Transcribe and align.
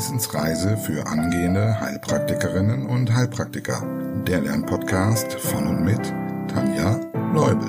Wissensreise 0.00 0.78
für 0.78 1.06
angehende 1.06 1.78
Heilpraktikerinnen 1.78 2.86
und 2.86 3.12
Heilpraktiker. 3.12 3.82
Der 4.26 4.40
Lernpodcast 4.40 5.34
von 5.34 5.66
und 5.66 5.84
mit 5.84 6.00
Tanja 6.48 6.98
Leubel. 7.34 7.68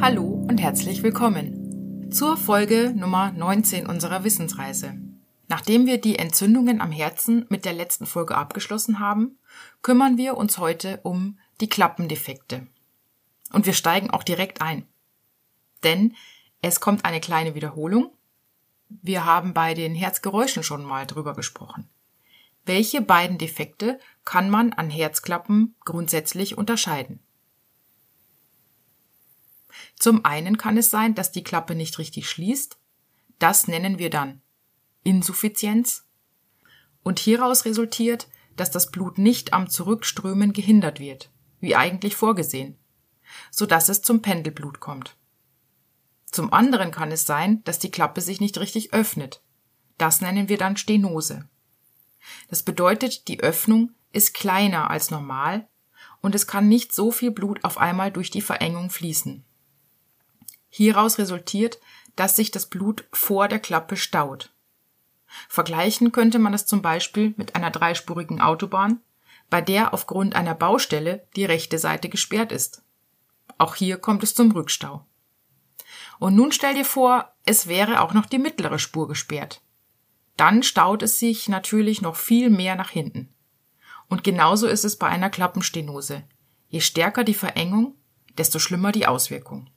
Hallo 0.00 0.46
und 0.48 0.58
herzlich 0.58 1.02
willkommen 1.02 2.08
zur 2.12 2.36
Folge 2.36 2.94
Nummer 2.94 3.32
19 3.32 3.88
unserer 3.88 4.22
Wissensreise. 4.22 4.94
Nachdem 5.48 5.86
wir 5.86 6.00
die 6.00 6.20
Entzündungen 6.20 6.80
am 6.80 6.92
Herzen 6.92 7.46
mit 7.48 7.64
der 7.64 7.72
letzten 7.72 8.06
Folge 8.06 8.36
abgeschlossen 8.36 9.00
haben, 9.00 9.40
kümmern 9.82 10.16
wir 10.16 10.36
uns 10.36 10.58
heute 10.58 11.00
um 11.02 11.39
die 11.60 11.68
Klappendefekte. 11.68 12.66
Und 13.52 13.66
wir 13.66 13.72
steigen 13.72 14.10
auch 14.10 14.22
direkt 14.22 14.62
ein. 14.62 14.86
Denn 15.82 16.14
es 16.62 16.80
kommt 16.80 17.04
eine 17.04 17.20
kleine 17.20 17.54
Wiederholung. 17.54 18.12
Wir 18.88 19.24
haben 19.24 19.54
bei 19.54 19.74
den 19.74 19.94
Herzgeräuschen 19.94 20.62
schon 20.62 20.84
mal 20.84 21.06
drüber 21.06 21.34
gesprochen. 21.34 21.88
Welche 22.64 23.00
beiden 23.00 23.38
Defekte 23.38 23.98
kann 24.24 24.50
man 24.50 24.72
an 24.72 24.90
Herzklappen 24.90 25.74
grundsätzlich 25.84 26.58
unterscheiden? 26.58 27.20
Zum 29.96 30.24
einen 30.24 30.58
kann 30.58 30.76
es 30.76 30.90
sein, 30.90 31.14
dass 31.14 31.32
die 31.32 31.44
Klappe 31.44 31.74
nicht 31.74 31.98
richtig 31.98 32.28
schließt. 32.28 32.78
Das 33.38 33.68
nennen 33.68 33.98
wir 33.98 34.10
dann 34.10 34.42
Insuffizienz. 35.02 36.04
Und 37.02 37.18
hieraus 37.18 37.64
resultiert, 37.64 38.28
dass 38.56 38.70
das 38.70 38.90
Blut 38.90 39.16
nicht 39.16 39.54
am 39.54 39.70
Zurückströmen 39.70 40.52
gehindert 40.52 41.00
wird 41.00 41.30
wie 41.60 41.76
eigentlich 41.76 42.16
vorgesehen, 42.16 42.78
so 43.50 43.66
dass 43.66 43.88
es 43.88 44.02
zum 44.02 44.22
Pendelblut 44.22 44.80
kommt. 44.80 45.16
Zum 46.26 46.52
anderen 46.52 46.90
kann 46.90 47.10
es 47.12 47.26
sein, 47.26 47.62
dass 47.64 47.78
die 47.78 47.90
Klappe 47.90 48.20
sich 48.20 48.40
nicht 48.40 48.58
richtig 48.58 48.92
öffnet. 48.92 49.42
Das 49.98 50.20
nennen 50.20 50.48
wir 50.48 50.58
dann 50.58 50.76
Stenose. 50.76 51.48
Das 52.48 52.62
bedeutet, 52.62 53.28
die 53.28 53.40
Öffnung 53.40 53.90
ist 54.12 54.34
kleiner 54.34 54.90
als 54.90 55.10
normal 55.10 55.68
und 56.20 56.34
es 56.34 56.46
kann 56.46 56.68
nicht 56.68 56.94
so 56.94 57.10
viel 57.10 57.30
Blut 57.30 57.64
auf 57.64 57.78
einmal 57.78 58.10
durch 58.10 58.30
die 58.30 58.42
Verengung 58.42 58.90
fließen. 58.90 59.44
Hieraus 60.68 61.18
resultiert, 61.18 61.80
dass 62.16 62.36
sich 62.36 62.50
das 62.50 62.66
Blut 62.66 63.04
vor 63.12 63.48
der 63.48 63.58
Klappe 63.58 63.96
staut. 63.96 64.52
Vergleichen 65.48 66.12
könnte 66.12 66.38
man 66.38 66.52
das 66.52 66.66
zum 66.66 66.82
Beispiel 66.82 67.34
mit 67.36 67.54
einer 67.54 67.70
dreispurigen 67.70 68.40
Autobahn, 68.40 69.00
bei 69.50 69.60
der 69.60 69.92
aufgrund 69.92 70.34
einer 70.36 70.54
Baustelle 70.54 71.26
die 71.36 71.44
rechte 71.44 71.78
Seite 71.78 72.08
gesperrt 72.08 72.52
ist. 72.52 72.82
Auch 73.58 73.74
hier 73.74 73.98
kommt 73.98 74.22
es 74.22 74.34
zum 74.34 74.52
Rückstau. 74.52 75.04
Und 76.18 76.36
nun 76.36 76.52
stell 76.52 76.74
dir 76.74 76.84
vor, 76.84 77.32
es 77.44 77.66
wäre 77.66 78.00
auch 78.00 78.14
noch 78.14 78.26
die 78.26 78.38
mittlere 78.38 78.78
Spur 78.78 79.08
gesperrt. 79.08 79.60
Dann 80.36 80.62
staut 80.62 81.02
es 81.02 81.18
sich 81.18 81.48
natürlich 81.48 82.00
noch 82.00 82.16
viel 82.16 82.48
mehr 82.48 82.76
nach 82.76 82.90
hinten. 82.90 83.34
Und 84.08 84.24
genauso 84.24 84.66
ist 84.66 84.84
es 84.84 84.96
bei 84.96 85.08
einer 85.08 85.30
Klappenstenose. 85.30 86.22
Je 86.68 86.80
stärker 86.80 87.24
die 87.24 87.34
Verengung, 87.34 87.96
desto 88.38 88.58
schlimmer 88.58 88.92
die 88.92 89.06
Auswirkung. 89.06 89.68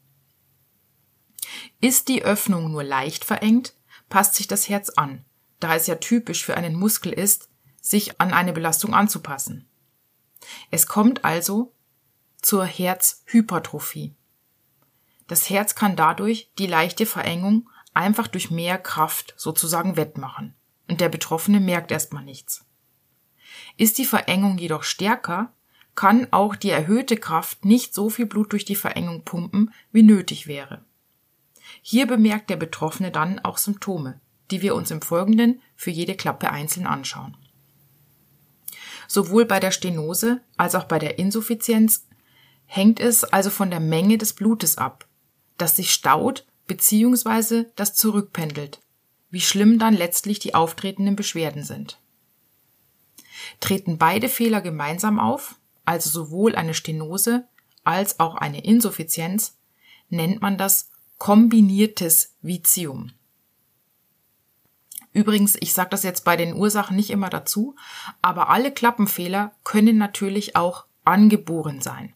Ist 1.82 2.08
die 2.08 2.24
Öffnung 2.24 2.72
nur 2.72 2.84
leicht 2.84 3.26
verengt, 3.26 3.74
passt 4.10 4.36
sich 4.36 4.48
das 4.48 4.70
Herz 4.70 4.90
an, 4.90 5.26
da 5.60 5.76
es 5.76 5.88
ja 5.88 5.96
typisch 5.96 6.46
für 6.46 6.56
einen 6.56 6.76
Muskel 6.76 7.12
ist, 7.12 7.50
sich 7.84 8.20
an 8.20 8.34
eine 8.34 8.54
Belastung 8.54 8.96
anzupassen. 8.96 9.68
Es 10.72 10.88
kommt 10.88 11.24
also 11.26 11.74
zur 12.42 12.66
Herzhypertrophie. 12.66 14.16
Das 15.28 15.50
Herz 15.50 15.76
kann 15.76 15.96
dadurch 15.96 16.52
die 16.58 16.68
leichte 16.68 17.06
Verengung 17.06 17.70
einfach 17.94 18.28
durch 18.28 18.50
mehr 18.50 18.78
Kraft 18.78 19.34
sozusagen 19.38 19.96
wettmachen 19.98 20.56
und 20.88 21.02
der 21.02 21.10
Betroffene 21.10 21.60
merkt 21.60 21.92
erstmal 21.92 22.24
nichts. 22.24 22.66
Ist 23.78 23.98
die 23.98 24.06
Verengung 24.06 24.58
jedoch 24.58 24.84
stärker, 24.84 25.54
kann 25.96 26.28
auch 26.32 26.56
die 26.56 26.72
erhöhte 26.72 27.18
Kraft 27.18 27.66
nicht 27.66 27.94
so 27.94 28.10
viel 28.10 28.26
Blut 28.26 28.52
durch 28.52 28.66
die 28.66 28.76
Verengung 28.76 29.24
pumpen, 29.24 29.74
wie 29.92 30.04
nötig 30.04 30.48
wäre. 30.48 30.84
Hier 31.82 32.08
bemerkt 32.08 32.50
der 32.50 32.56
Betroffene 32.56 33.12
dann 33.12 33.40
auch 33.40 33.58
Symptome, 33.58 34.20
die 34.52 34.62
wir 34.62 34.74
uns 34.74 34.90
im 34.90 35.02
Folgenden 35.02 35.62
für 35.76 35.92
jede 35.92 36.16
Klappe 36.16 36.50
einzeln 36.52 36.88
anschauen. 36.88 37.38
Sowohl 39.14 39.46
bei 39.46 39.60
der 39.60 39.70
Stenose 39.70 40.42
als 40.58 40.74
auch 40.74 40.86
bei 40.86 40.98
der 40.98 41.20
Insuffizienz 41.20 42.08
hängt 42.66 43.00
es 43.00 43.24
also 43.24 43.52
von 43.52 43.70
der 43.70 43.80
Menge 43.80 44.18
des 44.18 44.34
Blutes 44.34 44.80
ab, 44.80 45.08
das 45.60 45.76
sich 45.76 45.94
staut 45.94 46.48
bzw. 46.66 47.66
das 47.76 47.94
zurückpendelt, 47.94 48.82
wie 49.30 49.42
schlimm 49.42 49.78
dann 49.78 49.94
letztlich 49.94 50.40
die 50.40 50.56
auftretenden 50.56 51.16
Beschwerden 51.16 51.64
sind. 51.64 52.00
Treten 53.60 54.00
beide 54.00 54.30
Fehler 54.30 54.62
gemeinsam 54.62 55.20
auf, 55.20 55.60
also 55.86 56.10
sowohl 56.10 56.56
eine 56.56 56.74
Stenose 56.74 57.48
als 57.84 58.20
auch 58.20 58.34
eine 58.34 58.64
Insuffizienz, 58.66 59.60
nennt 60.10 60.42
man 60.42 60.58
das 60.58 60.90
kombiniertes 61.20 62.34
Vitium. 62.42 63.12
Übrigens, 65.14 65.56
ich 65.60 65.74
sage 65.74 65.92
das 65.92 66.04
jetzt 66.04 66.26
bei 66.26 66.36
den 66.36 66.56
Ursachen 66.56 66.96
nicht 66.96 67.12
immer 67.12 67.30
dazu, 67.30 67.76
aber 68.22 68.50
alle 68.50 68.72
Klappenfehler 68.72 69.52
können 69.64 69.98
natürlich 69.98 70.56
auch 70.56 70.86
angeboren 71.06 71.82
sein. 71.82 72.14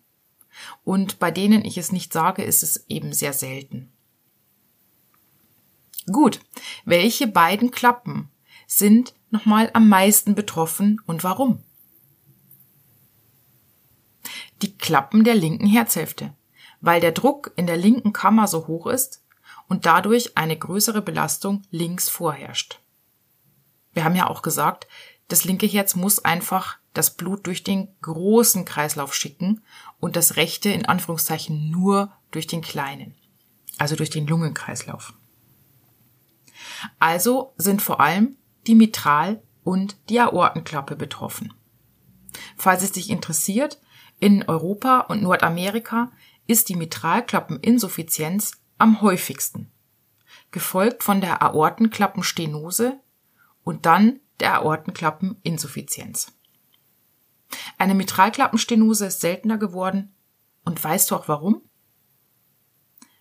Und 0.84 1.20
bei 1.20 1.30
denen 1.30 1.64
ich 1.64 1.78
es 1.78 1.92
nicht 1.92 2.12
sage, 2.12 2.44
ist 2.44 2.64
es 2.64 2.86
eben 2.90 3.14
sehr 3.14 3.34
selten. 3.34 3.92
Gut, 6.12 6.40
welche 6.86 7.28
beiden 7.28 7.70
Klappen 7.70 8.30
sind 8.66 9.14
nochmal 9.30 9.70
am 9.74 9.90
meisten 9.90 10.36
betroffen 10.36 11.02
und 11.06 11.24
warum? 11.24 11.64
Die 14.64 14.76
Klappen 14.76 15.24
der 15.24 15.36
linken 15.36 15.68
Herzhälfte, 15.68 16.34
weil 16.82 17.02
der 17.02 17.12
Druck 17.12 17.52
in 17.58 17.68
der 17.68 17.78
linken 17.78 18.14
Kammer 18.14 18.48
so 18.48 18.68
hoch 18.68 18.88
ist 18.88 19.24
und 19.68 19.86
dadurch 19.86 20.38
eine 20.38 20.58
größere 20.58 21.02
Belastung 21.02 21.62
links 21.70 22.10
vorherrscht. 22.10 22.80
Wir 23.94 24.04
haben 24.04 24.16
ja 24.16 24.28
auch 24.28 24.42
gesagt, 24.42 24.88
das 25.28 25.44
linke 25.44 25.66
Herz 25.66 25.96
muss 25.96 26.24
einfach 26.24 26.78
das 26.94 27.16
Blut 27.16 27.46
durch 27.46 27.64
den 27.64 27.90
großen 28.02 28.66
Kreislauf 28.66 29.14
schicken 29.14 29.62
und 30.00 30.16
das 30.16 30.36
rechte 30.36 30.70
in 30.70 30.86
Anführungszeichen 30.86 31.70
nur 31.70 32.12
durch 32.32 32.48
den 32.48 32.62
kleinen, 32.62 33.16
also 33.78 33.96
durch 33.96 34.10
den 34.10 34.28
Lungenkreislauf. 34.28 35.14
Also 37.00 37.54
sind 37.58 37.82
vor 37.82 38.00
allem 38.00 38.38
die 38.66 38.76
Mitral- 38.76 39.42
und 39.64 39.98
die 40.10 40.20
Aortenklappe 40.20 40.96
betroffen. 40.96 41.54
Falls 42.56 42.84
es 42.84 42.92
dich 42.94 43.10
interessiert, 43.10 43.80
in 44.20 44.44
Europa 44.48 45.02
und 45.02 45.22
Nordamerika 45.22 46.12
ist 46.48 46.70
die 46.70 46.76
Mitralklappeninsuffizienz 46.76 48.54
am 48.78 49.02
häufigsten, 49.02 49.72
gefolgt 50.52 51.04
von 51.04 51.22
der 51.22 51.42
Aortenklappenstenose 51.42 53.00
und 53.68 53.86
dann 53.86 54.22
der 54.40 54.62
Aortenklappeninsuffizienz. 54.62 56.32
Eine 57.78 57.96
Mitralklappenstenose 57.96 59.08
ist 59.08 59.20
seltener 59.20 59.58
geworden. 59.58 60.16
Und 60.64 60.82
weißt 60.82 61.12
du 61.12 61.16
auch 61.16 61.28
warum? 61.28 61.62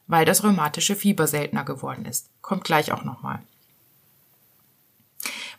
Weil 0.07 0.25
das 0.25 0.45
rheumatische 0.45 0.95
Fieber 0.95 1.27
seltener 1.27 1.65
geworden 1.65 2.05
ist. 2.05 2.31
Kommt 2.43 2.63
gleich 2.63 2.93
auch 2.93 3.03
nochmal. 3.03 3.43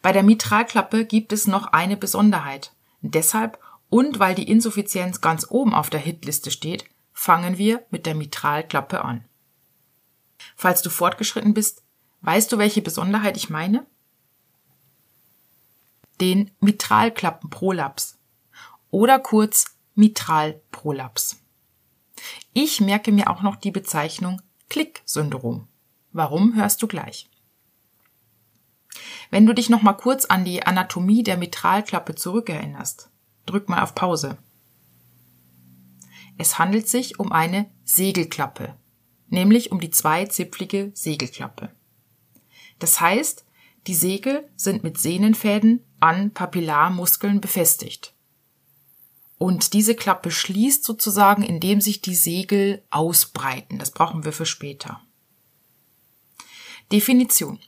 Bei 0.01 0.13
der 0.13 0.24
Mitralklappe 0.24 1.04
gibt 1.04 1.34
es 1.34 1.48
noch 1.48 1.74
eine 1.74 1.98
Besonderheit. 1.98 2.72
Deshalb 3.01 3.60
und 3.89 4.19
weil 4.19 4.36
die 4.36 4.50
Insuffizienz 4.50 5.19
ganz 5.19 5.48
oben 5.50 5.74
auf 5.74 5.89
der 5.89 6.00
Hitliste 6.00 6.50
steht, 6.50 6.86
fangen 7.12 7.57
wir 7.57 7.86
mit 7.89 8.06
der 8.06 8.16
Mitralklappe 8.16 9.04
an. 9.04 9.25
Falls 10.56 10.81
du 10.81 10.89
fortgeschritten 10.89 11.54
bist, 11.54 11.84
weißt 12.22 12.50
du, 12.54 12.57
welche 12.57 12.81
Besonderheit 12.81 13.36
ich 13.36 13.50
meine? 13.50 13.86
Den 16.22 16.52
Mitralklappenprolaps 16.60 18.18
oder 18.90 19.19
kurz 19.19 19.78
Mitralprolaps. 19.96 21.42
Ich 22.54 22.81
merke 22.81 23.12
mir 23.12 23.30
auch 23.30 23.42
noch 23.42 23.56
die 23.56 23.72
Bezeichnung 23.72 24.42
Klick-Syndrom. 24.69 25.68
Warum 26.12 26.56
hörst 26.56 26.81
du 26.81 26.88
gleich? 26.88 27.30
Wenn 29.30 29.46
du 29.46 29.54
dich 29.54 29.69
noch 29.69 29.81
mal 29.81 29.94
kurz 29.94 30.25
an 30.25 30.46
die 30.46 30.64
Anatomie 30.66 31.24
der 31.24 31.38
Mitralklappe 31.38 32.16
zurückerinnerst, 32.16 33.10
drück 33.46 33.70
mal 33.70 33.84
auf 33.84 33.94
Pause. 33.94 34.38
Es 36.38 36.60
handelt 36.60 36.88
sich 36.88 37.20
um 37.20 37.31
eine 37.31 37.70
Segelklappe, 37.84 38.75
nämlich 39.30 39.72
um 39.72 39.80
die 39.80 39.90
zweizipflige 39.90 40.92
Segelklappe. 40.94 41.72
Das 42.80 43.02
heißt, 43.02 43.46
die 43.88 43.96
Segel 43.96 44.48
sind 44.56 44.84
mit 44.84 44.98
Sehnenfäden 45.00 45.84
an 46.00 46.32
Papillarmuskeln 46.32 47.42
befestigt. 47.42 48.14
Und 49.38 49.74
diese 49.74 49.96
Klappe 49.96 50.32
schließt 50.32 50.84
sozusagen, 50.84 51.44
indem 51.44 51.80
sich 51.80 52.02
die 52.02 52.16
Segel 52.16 52.84
ausbreiten. 52.90 53.78
Das 53.78 53.92
brauchen 53.92 54.26
wir 54.26 54.34
für 54.34 54.46
später. 54.46 55.02
Definition. 56.92 57.60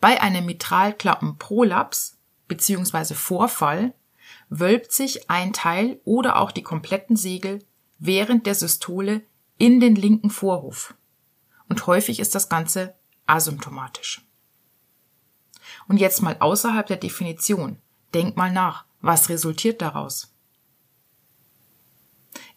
Bei 0.00 0.20
einem 0.20 0.46
Mitralklappenprolaps 0.46 2.18
bzw. 2.48 3.14
Vorfall 3.14 3.94
wölbt 4.48 4.92
sich 4.92 5.30
ein 5.30 5.52
Teil 5.52 6.00
oder 6.04 6.40
auch 6.40 6.50
die 6.50 6.62
kompletten 6.62 7.16
Segel 7.16 7.64
während 7.98 8.46
der 8.46 8.54
Systole 8.54 9.22
in 9.58 9.78
den 9.78 9.94
linken 9.94 10.30
Vorhof. 10.30 10.94
Und 11.68 11.86
häufig 11.86 12.18
ist 12.18 12.34
das 12.34 12.48
Ganze 12.48 12.94
asymptomatisch. 13.26 14.26
Und 15.88 15.98
jetzt 15.98 16.22
mal 16.22 16.36
außerhalb 16.38 16.86
der 16.86 16.96
Definition. 16.96 17.78
Denk 18.14 18.36
mal 18.36 18.52
nach. 18.52 18.84
Was 19.00 19.28
resultiert 19.28 19.82
daraus? 19.82 20.32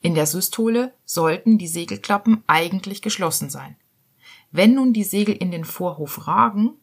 In 0.01 0.13
der 0.13 0.27
Systole 0.27 0.93
sollten 1.05 1.57
die 1.57 1.67
Segelklappen 1.67 2.43
eigentlich 2.47 3.01
geschlossen 3.01 3.49
sein. 3.49 3.75
Wenn 4.51 4.75
nun 4.75 4.93
die 4.93 5.03
Segel 5.03 5.35
in 5.35 5.51
den 5.51 5.65
Vorhof 5.65 6.27
ragen, 6.27 6.73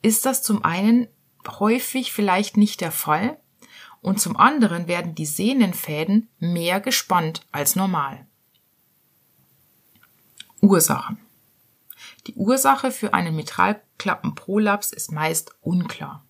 ist 0.00 0.24
das 0.26 0.42
zum 0.42 0.64
einen 0.64 1.08
häufig 1.46 2.12
vielleicht 2.12 2.56
nicht 2.56 2.80
der 2.80 2.92
Fall 2.92 3.38
und 4.00 4.20
zum 4.20 4.36
anderen 4.36 4.88
werden 4.88 5.14
die 5.14 5.26
Sehnenfäden 5.26 6.28
mehr 6.38 6.80
gespannt 6.80 7.46
als 7.52 7.76
normal. 7.76 8.26
Ursachen. 10.60 11.18
Die 12.26 12.34
Ursache 12.34 12.92
für 12.92 13.14
einen 13.14 13.34
Mitralklappenprolaps 13.34 14.92
ist 14.92 15.10
meist 15.10 15.54
unklar. 15.60 16.24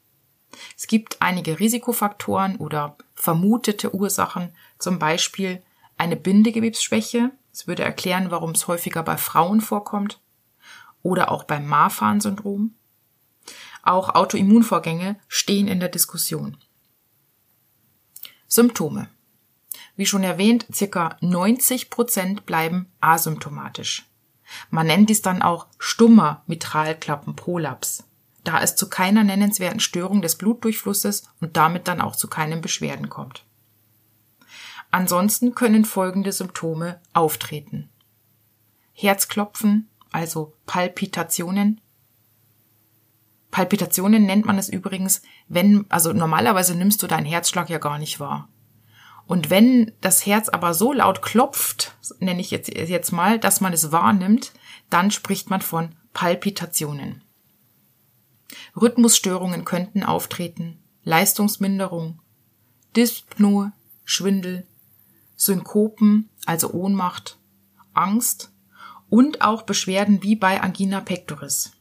Es 0.76 0.86
gibt 0.86 1.20
einige 1.20 1.58
Risikofaktoren 1.58 2.56
oder 2.56 2.96
vermutete 3.14 3.94
Ursachen, 3.94 4.54
zum 4.78 4.98
Beispiel 4.98 5.62
eine 5.96 6.16
Bindegewebsschwäche. 6.16 7.30
Das 7.50 7.66
würde 7.66 7.82
erklären, 7.82 8.30
warum 8.30 8.52
es 8.52 8.68
häufiger 8.68 9.02
bei 9.02 9.16
Frauen 9.16 9.60
vorkommt. 9.60 10.20
Oder 11.02 11.30
auch 11.30 11.44
beim 11.44 11.66
Marfan-Syndrom. 11.66 12.74
Auch 13.82 14.14
Autoimmunvorgänge 14.14 15.16
stehen 15.28 15.68
in 15.68 15.80
der 15.80 15.88
Diskussion. 15.88 16.56
Symptome. 18.46 19.08
Wie 19.96 20.06
schon 20.06 20.22
erwähnt, 20.22 20.66
circa 20.72 21.16
90 21.20 21.90
Prozent 21.90 22.46
bleiben 22.46 22.90
asymptomatisch. 23.00 24.06
Man 24.70 24.86
nennt 24.86 25.10
dies 25.10 25.22
dann 25.22 25.42
auch 25.42 25.66
stummer 25.78 26.42
Mitralklappenprolaps, 26.46 28.04
da 28.44 28.60
es 28.60 28.76
zu 28.76 28.88
keiner 28.88 29.24
nennenswerten 29.24 29.80
Störung 29.80 30.22
des 30.22 30.36
Blutdurchflusses 30.36 31.24
und 31.40 31.56
damit 31.56 31.88
dann 31.88 32.00
auch 32.00 32.16
zu 32.16 32.28
keinen 32.28 32.60
Beschwerden 32.60 33.08
kommt. 33.08 33.44
Ansonsten 34.90 35.54
können 35.54 35.84
folgende 35.84 36.32
Symptome 36.32 37.00
auftreten. 37.14 37.88
Herzklopfen, 38.92 39.88
also 40.10 40.54
Palpitationen, 40.66 41.80
Palpitationen 43.50 44.24
nennt 44.24 44.46
man 44.46 44.58
es 44.58 44.68
übrigens, 44.68 45.22
wenn, 45.46 45.84
also 45.90 46.12
normalerweise 46.12 46.74
nimmst 46.74 47.02
du 47.02 47.06
deinen 47.06 47.26
Herzschlag 47.26 47.68
ja 47.68 47.78
gar 47.78 47.98
nicht 47.98 48.18
wahr. 48.18 48.48
Und 49.32 49.48
wenn 49.48 49.92
das 50.02 50.26
Herz 50.26 50.50
aber 50.50 50.74
so 50.74 50.92
laut 50.92 51.22
klopft, 51.22 51.94
nenne 52.18 52.42
ich 52.42 52.50
jetzt, 52.50 52.68
jetzt 52.68 53.12
mal, 53.12 53.38
dass 53.38 53.62
man 53.62 53.72
es 53.72 53.90
wahrnimmt, 53.90 54.52
dann 54.90 55.10
spricht 55.10 55.48
man 55.48 55.62
von 55.62 55.94
Palpitationen. 56.12 57.22
Rhythmusstörungen 58.76 59.64
könnten 59.64 60.02
auftreten, 60.02 60.82
Leistungsminderung, 61.04 62.20
Dyspnoe, 62.94 63.72
Schwindel, 64.04 64.66
Synkopen, 65.34 66.28
also 66.44 66.70
Ohnmacht, 66.70 67.38
Angst 67.94 68.52
und 69.08 69.40
auch 69.40 69.62
Beschwerden 69.62 70.22
wie 70.22 70.36
bei 70.36 70.60
Angina 70.60 71.00
pectoris. 71.00 71.72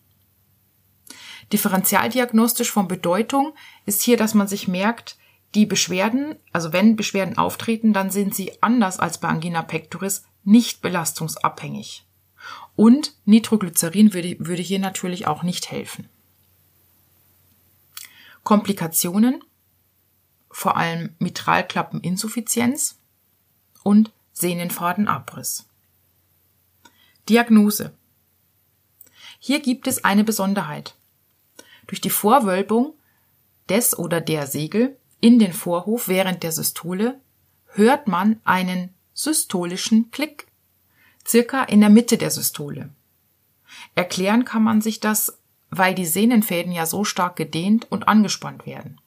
Differentialdiagnostisch 1.51 2.71
von 2.71 2.88
Bedeutung 2.88 3.53
ist 3.86 4.03
hier, 4.03 4.15
dass 4.15 4.36
man 4.36 4.48
sich 4.48 4.69
merkt, 4.69 5.18
die 5.56 5.65
Beschwerden, 5.65 6.36
also 6.53 6.74
wenn 6.74 6.95
Beschwerden 6.95 7.38
auftreten, 7.38 7.94
dann 7.94 8.09
sind 8.09 8.33
sie 8.33 8.62
anders 8.62 9.00
als 9.00 9.19
bei 9.19 9.27
Angina 9.27 9.62
pectoris 9.62 10.24
nicht 10.44 10.81
belastungsabhängig. 10.81 12.06
Und 12.75 13.13
Nitroglycerin 13.25 14.13
würde, 14.13 14.38
würde 14.39 14.62
hier 14.62 14.80
natürlich 14.80 15.27
auch 15.27 15.44
nicht 15.44 15.69
helfen. 15.69 16.09
Komplikationen, 18.44 19.44
vor 20.50 20.77
allem 20.77 21.15
Mitralklappeninsuffizienz 21.19 22.98
und 23.83 24.12
Sehnenfadenabriss. 24.33 25.68
Diagnose. 27.30 27.94
Hier 29.39 29.59
gibt 29.59 29.88
es 29.88 30.03
eine 30.03 30.24
Besonderheit. 30.24 30.95
Durch 31.88 32.01
die 32.01 32.09
Vorwölbung 32.09 32.94
des 33.69 33.98
oder 33.98 34.21
der 34.21 34.48
Segel 34.48 34.98
in 35.21 35.39
den 35.39 35.53
Vorhof 35.53 36.07
während 36.07 36.44
der 36.44 36.51
Systole 36.51 37.19
hört 37.68 38.07
man 38.07 38.41
einen 38.44 38.94
systolischen 39.13 40.12
Klick, 40.12 40.47
circa 41.25 41.63
in 41.63 41.79
der 41.79 41.89
Mitte 41.89 42.18
der 42.18 42.31
Systole. 42.31 42.89
Erklären 43.95 44.44
kann 44.44 44.63
man 44.63 44.81
sich 44.81 45.00
das, 45.00 45.39
weil 45.69 45.95
die 45.95 46.06
Sehnenfäden 46.06 46.73
ja 46.73 46.85
so 46.85 47.06
stark 47.06 47.38
gedehnt 47.38 47.89
und 47.89 48.07
angespannt 48.07 48.65
werden. 48.65 49.00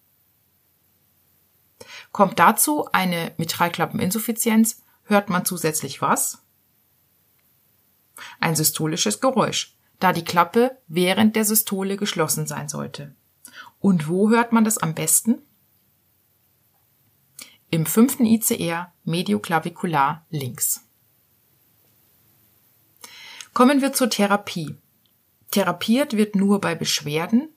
Kommt 2.13 2.39
dazu 2.39 2.89
eine 2.93 3.33
Mitralklappeninsuffizienz, 3.37 4.83
hört 5.05 5.29
man 5.29 5.45
zusätzlich 5.45 6.01
was? 6.01 6.39
Ein 8.41 8.57
systolisches 8.57 9.21
Geräusch 9.21 9.75
da 10.05 10.13
die 10.13 10.25
Klappe 10.25 10.77
während 10.87 11.35
der 11.35 11.47
Systole 11.47 11.97
geschlossen 11.97 12.47
sein 12.47 12.69
sollte. 12.69 13.15
Und 13.81 14.09
wo 14.09 14.29
hört 14.29 14.53
man 14.53 14.65
das 14.65 14.77
am 14.77 14.95
besten? 14.95 15.39
Im 17.71 17.87
fünften 17.87 18.25
ICR 18.25 18.93
medioclavicular 19.05 20.25
links. 20.31 20.85
Kommen 23.53 23.83
wir 23.83 23.93
zur 23.93 24.11
Therapie. 24.11 24.77
Therapiert 25.51 26.17
wird 26.17 26.35
nur 26.35 26.61
bei 26.61 26.75
Beschwerden, 26.75 27.49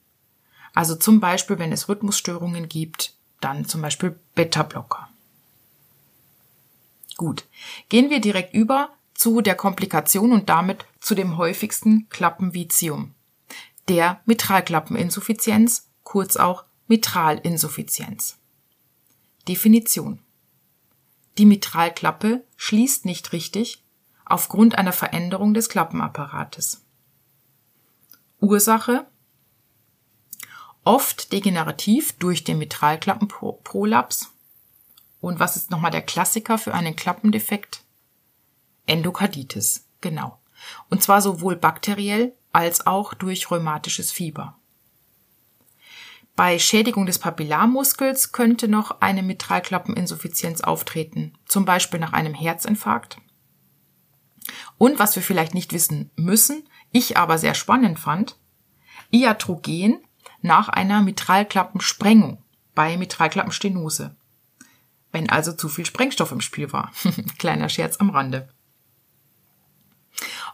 also 0.76 0.96
zum 0.96 1.20
Beispiel, 1.20 1.58
wenn 1.58 1.72
es 1.72 1.90
Rhythmusstörungen 1.90 2.70
gibt, 2.70 3.16
dann 3.42 3.66
zum 3.66 3.82
Beispiel 3.82 4.20
Beta-Blocker. 4.36 5.10
Gut, 7.16 7.46
gehen 7.90 8.12
wir 8.12 8.22
direkt 8.22 8.54
über 8.54 8.90
zu 9.16 9.42
der 9.42 9.56
Komplikation 9.56 10.32
und 10.32 10.50
damit 10.50 10.86
zu 11.00 11.16
dem 11.16 11.38
häufigsten 11.38 12.08
Klappenvizium, 12.10 13.16
der 13.90 14.22
Mitralklappeninsuffizienz, 14.26 15.90
kurz 16.04 16.38
auch 16.38 16.66
Mitralinsuffizienz. 16.88 18.38
Definition. 19.48 20.20
Die 21.38 21.46
Mitralklappe 21.46 22.44
schließt 22.56 23.06
nicht 23.06 23.32
richtig 23.32 23.84
aufgrund 24.26 24.78
einer 24.78 24.94
Veränderung 24.94 25.54
des 25.54 25.70
Klappenapparates. 25.70 26.84
Ursache 28.40 29.08
oft 30.84 31.32
degenerativ 31.32 32.14
durch 32.14 32.44
den 32.44 32.60
Mitralklappenprolaps. 32.60 34.32
Und 35.20 35.40
was 35.40 35.56
ist 35.58 35.70
nochmal 35.70 35.92
der 35.92 36.02
Klassiker 36.02 36.58
für 36.58 36.74
einen 36.74 36.96
Klappendefekt? 36.96 37.84
Endokarditis, 38.86 39.86
genau. 40.02 40.40
Und 40.90 41.04
zwar 41.04 41.22
sowohl 41.22 41.56
bakteriell 41.56 42.34
als 42.54 42.88
auch 42.88 43.14
durch 43.14 43.52
rheumatisches 43.52 44.12
Fieber. 44.12 44.58
Bei 46.38 46.60
Schädigung 46.60 47.08
des 47.08 47.18
Papillarmuskels 47.18 48.32
könnte 48.32 48.68
noch 48.68 49.02
eine 49.02 49.24
Mitralklappeninsuffizienz 49.24 50.62
auftreten, 50.62 51.34
zum 51.48 51.66
Beispiel 51.66 52.00
nach 52.00 52.14
einem 52.14 52.36
Herzinfarkt. 52.36 53.18
Und 54.78 55.00
was 55.00 55.16
wir 55.16 55.24
vielleicht 55.24 55.56
nicht 55.56 55.74
wissen 55.74 56.12
müssen, 56.16 56.70
ich 56.92 57.18
aber 57.18 57.40
sehr 57.40 57.56
spannend 57.56 57.98
fand, 57.98 58.38
Iatrogen 59.10 59.98
nach 60.44 60.70
einer 60.70 61.02
Mitralklappensprengung 61.02 62.44
bei 62.76 62.98
Mitralklappenstenose. 62.98 64.16
Wenn 65.12 65.32
also 65.32 65.54
zu 65.54 65.70
viel 65.70 65.88
Sprengstoff 65.88 66.32
im 66.32 66.42
Spiel 66.42 66.72
war. 66.72 66.92
Kleiner 67.40 67.68
Scherz 67.68 67.98
am 67.98 68.12
Rande. 68.12 68.48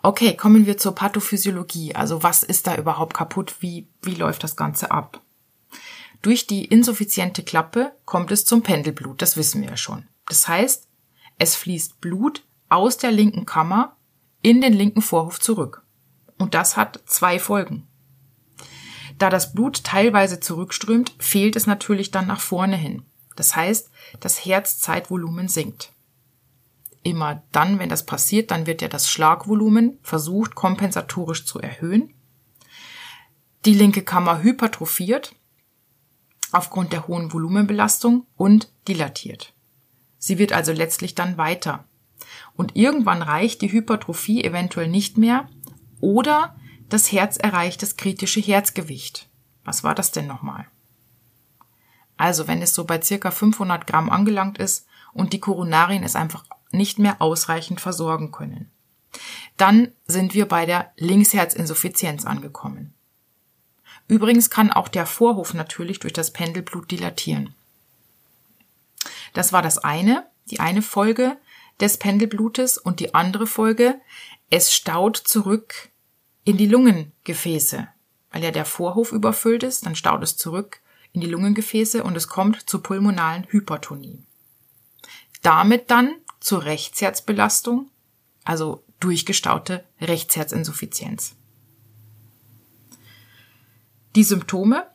Okay, 0.02 0.38
kommen 0.38 0.66
wir 0.66 0.78
zur 0.78 0.96
Pathophysiologie. 0.96 1.94
Also 1.94 2.24
was 2.24 2.42
ist 2.42 2.68
da 2.68 2.78
überhaupt 2.78 3.14
kaputt? 3.14 3.58
Wie, 3.60 3.90
wie 4.02 4.16
läuft 4.16 4.46
das 4.46 4.56
Ganze 4.56 4.90
ab? 4.90 5.23
Durch 6.24 6.48
die 6.48 6.64
insuffiziente 6.64 7.44
Klappe 7.44 7.92
kommt 8.06 8.32
es 8.32 8.46
zum 8.46 8.64
Pendelblut, 8.64 9.22
das 9.22 9.36
wissen 9.36 9.62
wir 9.62 9.72
ja 9.72 9.78
schon. 9.78 10.08
Das 10.26 10.48
heißt, 10.48 10.88
es 11.38 11.56
fließt 11.56 12.00
Blut 12.00 12.46
aus 12.70 12.98
der 12.98 13.12
linken 13.12 13.46
Kammer 13.46 13.98
in 14.42 14.62
den 14.62 14.72
linken 14.72 15.02
Vorhof 15.02 15.42
zurück. 15.42 15.84
Und 16.38 16.54
das 16.54 16.78
hat 16.78 17.02
zwei 17.06 17.40
Folgen. 17.40 17.88
Da 19.18 19.30
das 19.30 19.54
Blut 19.54 19.84
teilweise 19.84 20.40
zurückströmt, 20.40 21.14
fehlt 21.20 21.58
es 21.58 21.68
natürlich 21.68 22.10
dann 22.10 22.28
nach 22.28 22.42
vorne 22.42 22.78
hin. 22.78 23.04
Das 23.36 23.58
heißt, 23.58 23.92
das 24.22 24.46
Herzzeitvolumen 24.46 25.50
sinkt. 25.50 25.92
Immer 27.04 27.44
dann, 27.52 27.80
wenn 27.80 27.90
das 27.90 28.06
passiert, 28.06 28.50
dann 28.50 28.66
wird 28.66 28.82
ja 28.82 28.88
das 28.88 29.10
Schlagvolumen 29.10 30.00
versucht 30.04 30.56
kompensatorisch 30.56 31.46
zu 31.46 31.60
erhöhen. 31.60 32.14
Die 33.66 33.74
linke 33.74 34.04
Kammer 34.04 34.42
hypertrophiert 34.42 35.36
aufgrund 36.54 36.94
der 36.94 37.08
hohen 37.08 37.34
Volumenbelastung 37.34 38.26
und 38.36 38.72
dilatiert. 38.88 39.54
Sie 40.18 40.38
wird 40.38 40.54
also 40.54 40.72
letztlich 40.72 41.16
dann 41.16 41.38
weiter. 41.38 41.86
Und 42.56 42.76
irgendwann 42.76 43.22
reicht 43.22 43.62
die 43.62 43.72
Hypertrophie 43.72 44.44
eventuell 44.44 44.88
nicht 44.88 45.18
mehr 45.18 45.50
oder 46.00 46.56
das 46.90 47.12
Herz 47.12 47.38
erreicht 47.38 47.82
das 47.82 47.98
kritische 47.98 48.40
Herzgewicht. 48.40 49.30
Was 49.64 49.84
war 49.84 49.96
das 49.96 50.12
denn 50.12 50.28
nochmal? 50.28 50.68
Also 52.18 52.48
wenn 52.48 52.62
es 52.62 52.76
so 52.76 52.86
bei 52.86 53.02
circa 53.02 53.32
500 53.32 53.88
Gramm 53.88 54.10
angelangt 54.10 54.58
ist 54.58 54.86
und 55.14 55.34
die 55.34 55.40
Koronarien 55.40 56.04
es 56.04 56.16
einfach 56.16 56.46
nicht 56.72 57.00
mehr 57.00 57.22
ausreichend 57.22 57.82
versorgen 57.82 58.32
können. 58.32 58.72
Dann 59.58 59.92
sind 60.06 60.34
wir 60.34 60.48
bei 60.48 60.66
der 60.66 60.92
Linksherzinsuffizienz 60.98 62.26
angekommen. 62.26 62.94
Übrigens 64.14 64.52
kann 64.52 64.72
auch 64.72 64.90
der 64.90 65.08
Vorhof 65.08 65.56
natürlich 65.56 65.98
durch 65.98 66.14
das 66.14 66.30
Pendelblut 66.30 66.92
dilatieren. 66.92 67.56
Das 69.34 69.52
war 69.52 69.64
das 69.64 69.80
eine, 69.80 70.28
die 70.52 70.60
eine 70.60 70.84
Folge 70.84 71.36
des 71.80 71.98
Pendelblutes 71.98 72.78
und 72.78 73.00
die 73.00 73.16
andere 73.16 73.48
Folge, 73.48 74.00
es 74.52 74.72
staut 74.72 75.18
zurück 75.18 75.90
in 76.44 76.58
die 76.58 76.68
Lungengefäße. 76.68 77.88
Weil 78.30 78.44
ja 78.44 78.52
der 78.52 78.66
Vorhof 78.66 79.12
überfüllt 79.12 79.64
ist, 79.64 79.88
dann 79.88 79.96
staut 79.96 80.22
es 80.22 80.38
zurück 80.38 80.82
in 81.12 81.22
die 81.22 81.28
Lungengefäße 81.28 82.04
und 82.04 82.16
es 82.16 82.28
kommt 82.28 82.70
zur 82.70 82.84
pulmonalen 82.84 83.48
Hypertonie. 83.50 84.22
Damit 85.42 85.90
dann 85.90 86.14
zur 86.40 86.66
Rechtsherzbelastung, 86.66 87.90
also 88.44 88.84
durchgestaute 89.00 89.84
Rechtsherzinsuffizienz. 90.00 91.36
Die 94.16 94.24
Symptome, 94.24 94.86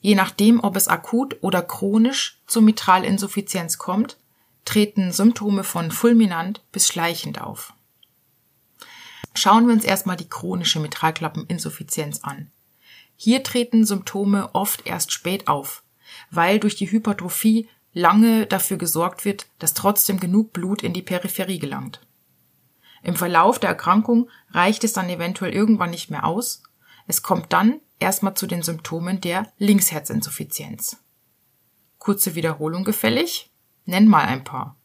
je 0.00 0.14
nachdem, 0.14 0.62
ob 0.62 0.76
es 0.76 0.88
akut 0.88 1.38
oder 1.40 1.62
chronisch 1.62 2.40
zur 2.46 2.62
Mitralinsuffizienz 2.62 3.78
kommt, 3.78 4.18
treten 4.66 5.12
Symptome 5.12 5.64
von 5.64 5.90
fulminant 5.90 6.62
bis 6.72 6.86
schleichend 6.86 7.40
auf. 7.40 7.72
Schauen 9.34 9.66
wir 9.66 9.74
uns 9.74 9.84
erstmal 9.84 10.16
die 10.16 10.28
chronische 10.28 10.80
Mitralklappeninsuffizienz 10.80 12.20
an. 12.22 12.50
Hier 13.16 13.42
treten 13.42 13.86
Symptome 13.86 14.54
oft 14.54 14.86
erst 14.86 15.12
spät 15.12 15.48
auf, 15.48 15.82
weil 16.30 16.58
durch 16.58 16.76
die 16.76 16.90
Hypertrophie 16.90 17.68
lange 17.92 18.46
dafür 18.46 18.76
gesorgt 18.76 19.24
wird, 19.24 19.46
dass 19.58 19.74
trotzdem 19.74 20.20
genug 20.20 20.52
Blut 20.52 20.82
in 20.82 20.92
die 20.92 21.02
Peripherie 21.02 21.58
gelangt. 21.58 22.00
Im 23.02 23.16
Verlauf 23.16 23.58
der 23.58 23.70
Erkrankung 23.70 24.28
reicht 24.50 24.84
es 24.84 24.92
dann 24.92 25.08
eventuell 25.08 25.52
irgendwann 25.52 25.90
nicht 25.90 26.10
mehr 26.10 26.26
aus. 26.26 26.62
Es 27.06 27.22
kommt 27.22 27.52
dann 27.52 27.80
erstmal 27.98 28.34
zu 28.34 28.46
den 28.46 28.62
Symptomen 28.62 29.20
der 29.20 29.52
Linksherzinsuffizienz. 29.58 30.98
Kurze 31.98 32.34
Wiederholung 32.34 32.84
gefällig? 32.84 33.50
Nenn 33.84 34.08
mal 34.08 34.24
ein 34.24 34.44
paar. 34.44 34.76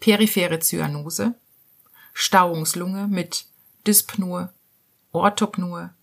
Periphere 0.00 0.58
Zyanose, 0.60 1.34
Stauungslunge 2.12 3.08
mit 3.08 3.46
Dyspnoe, 3.86 4.52
Orthopnoe, 5.12 5.94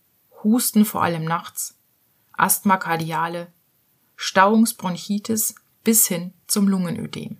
Husten 0.42 0.84
vor 0.84 1.02
allem 1.02 1.24
nachts, 1.24 1.78
Asthma 2.32 2.76
kardiale, 2.76 3.52
Stauungsbronchitis 4.16 5.54
bis 5.84 6.06
hin 6.06 6.32
zum 6.46 6.68
Lungenödem. 6.68 7.38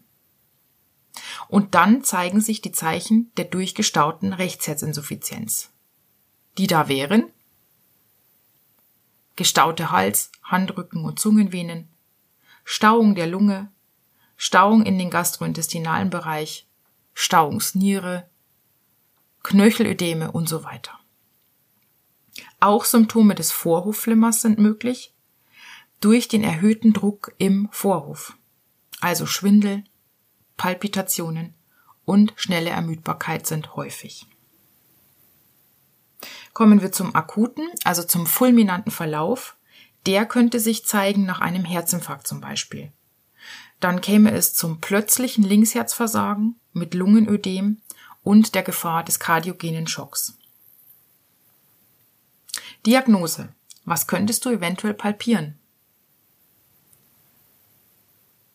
Und 1.49 1.75
dann 1.75 2.05
zeigen 2.05 2.41
sich 2.41 2.61
die 2.61 2.73
Zeichen 2.73 3.33
der 3.37 3.45
durchgestauten 3.45 4.33
Rechtsherzinsuffizienz. 4.33 5.72
Die 6.59 6.67
da 6.67 6.89
wären. 6.89 7.31
Gestaute 9.37 9.91
Hals, 9.91 10.31
Handrücken 10.43 11.05
und 11.05 11.19
Zungenvenen, 11.19 11.89
Stauung 12.65 13.15
der 13.15 13.27
Lunge, 13.27 13.73
Stauung 14.37 14.85
in 14.85 14.99
den 14.99 15.09
gastrointestinalen 15.09 16.11
Bereich, 16.11 16.67
Stauungsniere, 17.15 18.29
Knöchelödeme 19.43 20.31
und 20.33 20.49
so 20.49 20.65
weiter. 20.65 20.99
Auch 22.61 22.85
Symptome 22.85 23.35
des 23.35 23.53
Vorhofflimmers 23.53 24.43
sind 24.43 24.59
möglich. 24.59 25.15
Durch 26.01 26.29
den 26.29 26.43
erhöhten 26.43 26.93
Druck 26.93 27.35
im 27.39 27.69
Vorhof, 27.71 28.37
also 29.01 29.27
Schwindel, 29.27 29.85
Palpitationen 30.57 31.55
und 32.05 32.33
schnelle 32.37 32.71
Ermüdbarkeit 32.71 33.47
sind 33.47 33.77
häufig. 33.77 34.27
Kommen 36.53 36.83
wir 36.83 36.93
zum 36.93 37.15
akuten, 37.15 37.69
also 37.85 38.03
zum 38.03 38.27
fulminanten 38.27 38.93
Verlauf. 38.93 39.57
Der 40.07 40.27
könnte 40.27 40.61
sich 40.61 40.85
zeigen 40.85 41.25
nach 41.25 41.41
einem 41.41 41.65
Herzinfarkt 41.65 42.27
zum 42.27 42.41
Beispiel. 42.41 42.93
Dann 43.81 44.01
käme 44.01 44.33
es 44.33 44.55
zum 44.55 44.81
plötzlichen 44.81 45.45
Linksherzversagen 45.45 46.61
mit 46.73 46.95
Lungenödem 46.95 47.81
und 48.23 48.55
der 48.55 48.63
Gefahr 48.63 49.05
des 49.05 49.19
kardiogenen 49.19 49.87
Schocks. 49.87 50.39
Diagnose. 52.87 53.55
Was 53.85 54.07
könntest 54.07 54.45
du 54.45 54.51
eventuell 54.51 54.95
palpieren? 54.95 55.59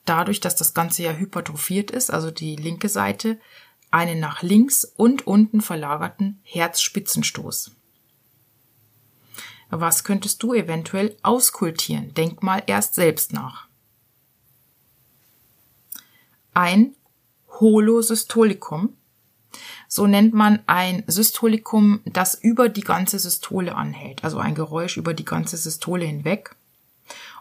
Dadurch, 0.06 0.39
dass 0.39 0.56
das 0.56 0.74
Ganze 0.74 1.04
ja 1.04 1.12
hypertrophiert 1.12 1.92
ist, 1.92 2.12
also 2.12 2.32
die 2.32 2.56
linke 2.56 2.88
Seite, 2.88 3.39
einen 3.92 4.20
nach 4.20 4.42
links 4.42 4.86
und 4.86 5.27
unten 5.27 5.62
verlagerten 5.62 6.39
Herzspitzenstoß. 6.44 7.77
Was 9.70 10.04
könntest 10.04 10.42
du 10.44 10.54
eventuell 10.54 11.16
auskultieren? 11.24 12.14
Denk 12.14 12.42
mal 12.42 12.64
erst 12.68 12.96
selbst 12.96 13.34
nach. 13.34 13.68
Ein 16.54 16.96
Holosystolikum 17.60 18.98
so 19.88 20.06
nennt 20.06 20.34
man 20.34 20.60
ein 20.68 21.04
Systolikum, 21.08 22.02
das 22.06 22.36
über 22.36 22.70
die 22.70 22.82
ganze 22.82 23.20
Systole 23.20 23.76
anhält, 23.76 24.24
also 24.24 24.38
ein 24.38 24.56
Geräusch 24.56 24.98
über 24.98 25.14
die 25.14 25.26
ganze 25.26 25.58
Systole 25.58 26.06
hinweg. 26.06 26.56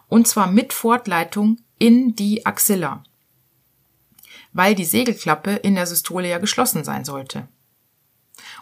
Und 0.07 0.27
zwar 0.27 0.47
mit 0.47 0.71
Fortleitung 0.71 1.57
in 1.77 2.15
die 2.15 2.45
Axilla, 2.45 3.03
weil 4.53 4.75
die 4.75 4.85
Segelklappe 4.85 5.51
in 5.51 5.75
der 5.75 5.85
Systole 5.85 6.29
ja 6.29 6.37
geschlossen 6.37 6.85
sein 6.85 7.03
sollte. 7.03 7.47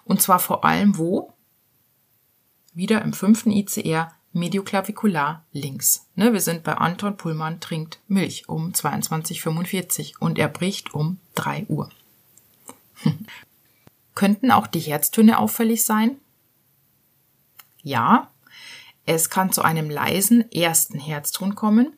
Und 0.03 0.21
zwar 0.21 0.39
vor 0.39 0.65
allem 0.65 0.97
wo? 0.97 1.33
Wieder 2.75 3.01
im 3.03 3.13
fünften 3.13 3.51
ICR 3.51 4.11
medioklavikular 4.33 5.45
links. 5.53 6.07
Ne, 6.15 6.33
wir 6.33 6.41
sind 6.41 6.63
bei 6.63 6.73
Anton 6.73 7.15
Pullmann 7.15 7.61
trinkt 7.61 8.01
Milch 8.09 8.49
um 8.49 8.73
22.45 8.73 10.17
und 10.19 10.37
er 10.37 10.49
bricht 10.49 10.93
um 10.93 11.17
3 11.35 11.67
Uhr. 11.69 11.89
Könnten 14.13 14.51
auch 14.51 14.67
die 14.67 14.81
Herztöne 14.81 15.39
auffällig 15.39 15.85
sein? 15.85 16.17
Ja, 17.81 18.29
es 19.05 19.29
kann 19.29 19.53
zu 19.53 19.61
einem 19.61 19.89
leisen 19.89 20.51
ersten 20.51 20.99
Herzton 20.99 21.55
kommen 21.55 21.93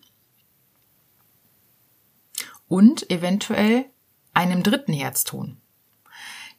und 2.67 3.09
eventuell 3.09 3.85
einem 4.35 4.61
dritten 4.61 4.93
Herzton. 4.93 5.57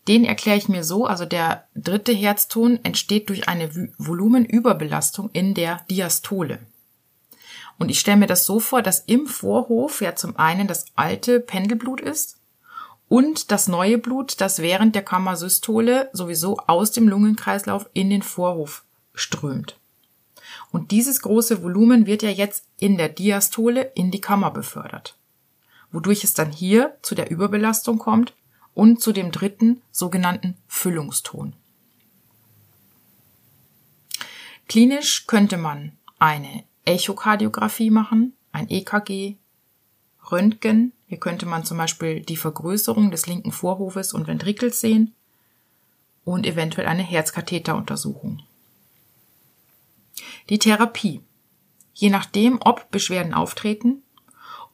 Den 0.09 0.25
erkläre 0.25 0.57
ich 0.57 0.71
mir 0.71 0.85
so, 0.85 1.05
also 1.05 1.27
der 1.27 1.65
dritte 1.75 2.13
Herzton 2.13 2.81
entsteht 2.83 3.29
durch 3.29 3.47
eine 3.47 3.71
Volumenüberbelastung 3.99 5.29
in 5.35 5.53
der 5.53 5.83
Diastole. 5.91 6.61
Und 7.79 7.91
ich 7.91 8.01
stelle 8.01 8.17
mir 8.17 8.27
das 8.27 8.47
so 8.47 8.59
vor, 8.59 8.81
dass 8.81 9.01
im 9.01 9.27
Vorhof 9.27 10.01
ja 10.01 10.17
zum 10.17 10.37
einen 10.37 10.67
das 10.67 10.87
alte 10.97 11.41
Pendelblut 11.41 12.01
ist 12.01 12.39
und 13.09 13.51
das 13.51 13.69
neue 13.69 13.99
Blut, 13.99 14.41
das 14.41 14.61
während 14.61 14.95
der 14.95 15.05
Kammersystole 15.05 16.09
sowieso 16.15 16.57
aus 16.67 16.91
dem 16.91 17.07
Lungenkreislauf 17.07 17.89
in 17.93 18.09
den 18.09 18.23
Vorhof 18.23 18.85
strömt. 19.15 19.79
Und 20.73 20.91
dieses 20.91 21.21
große 21.21 21.63
Volumen 21.63 22.07
wird 22.07 22.23
ja 22.23 22.31
jetzt 22.31 22.65
in 22.79 22.97
der 22.97 23.11
Diastole 23.11 23.93
in 23.95 24.11
die 24.11 24.21
Kammer 24.21 24.51
befördert, 24.51 25.17
wodurch 25.93 26.25
es 26.25 26.33
dann 26.33 26.51
hier 26.51 26.97
zu 27.03 27.15
der 27.15 27.31
Überbelastung 27.31 27.99
kommt 27.99 28.33
und 28.79 29.01
zu 29.01 29.11
dem 29.11 29.33
dritten 29.33 29.83
sogenannten 29.91 30.57
Füllungston. 30.69 31.53
Klinisch 34.69 35.27
könnte 35.27 35.57
man 35.57 35.99
eine 36.21 36.63
Echokardiographie 36.85 37.91
machen, 37.91 38.35
ein 38.53 38.71
EKG, 38.71 39.35
Röntgen 40.31 40.93
hier 41.09 41.19
könnte 41.19 41.45
man 41.45 41.65
zum 41.65 41.77
Beispiel 41.77 42.21
die 42.21 42.37
Vergrößerung 42.37 43.11
des 43.11 43.27
linken 43.27 43.51
Vorhofes 43.51 44.13
und 44.13 44.29
Ventrikels 44.29 44.81
sehen 44.81 45.13
und 46.25 46.47
eventuell 46.47 46.87
eine 46.87 47.03
Herzkatheteruntersuchung. 47.03 48.45
Die 50.51 50.61
Therapie. 50.61 51.21
je 51.95 52.11
nachdem, 52.11 52.61
ob 52.61 52.93
Beschwerden 52.93 53.35
auftreten 53.35 54.05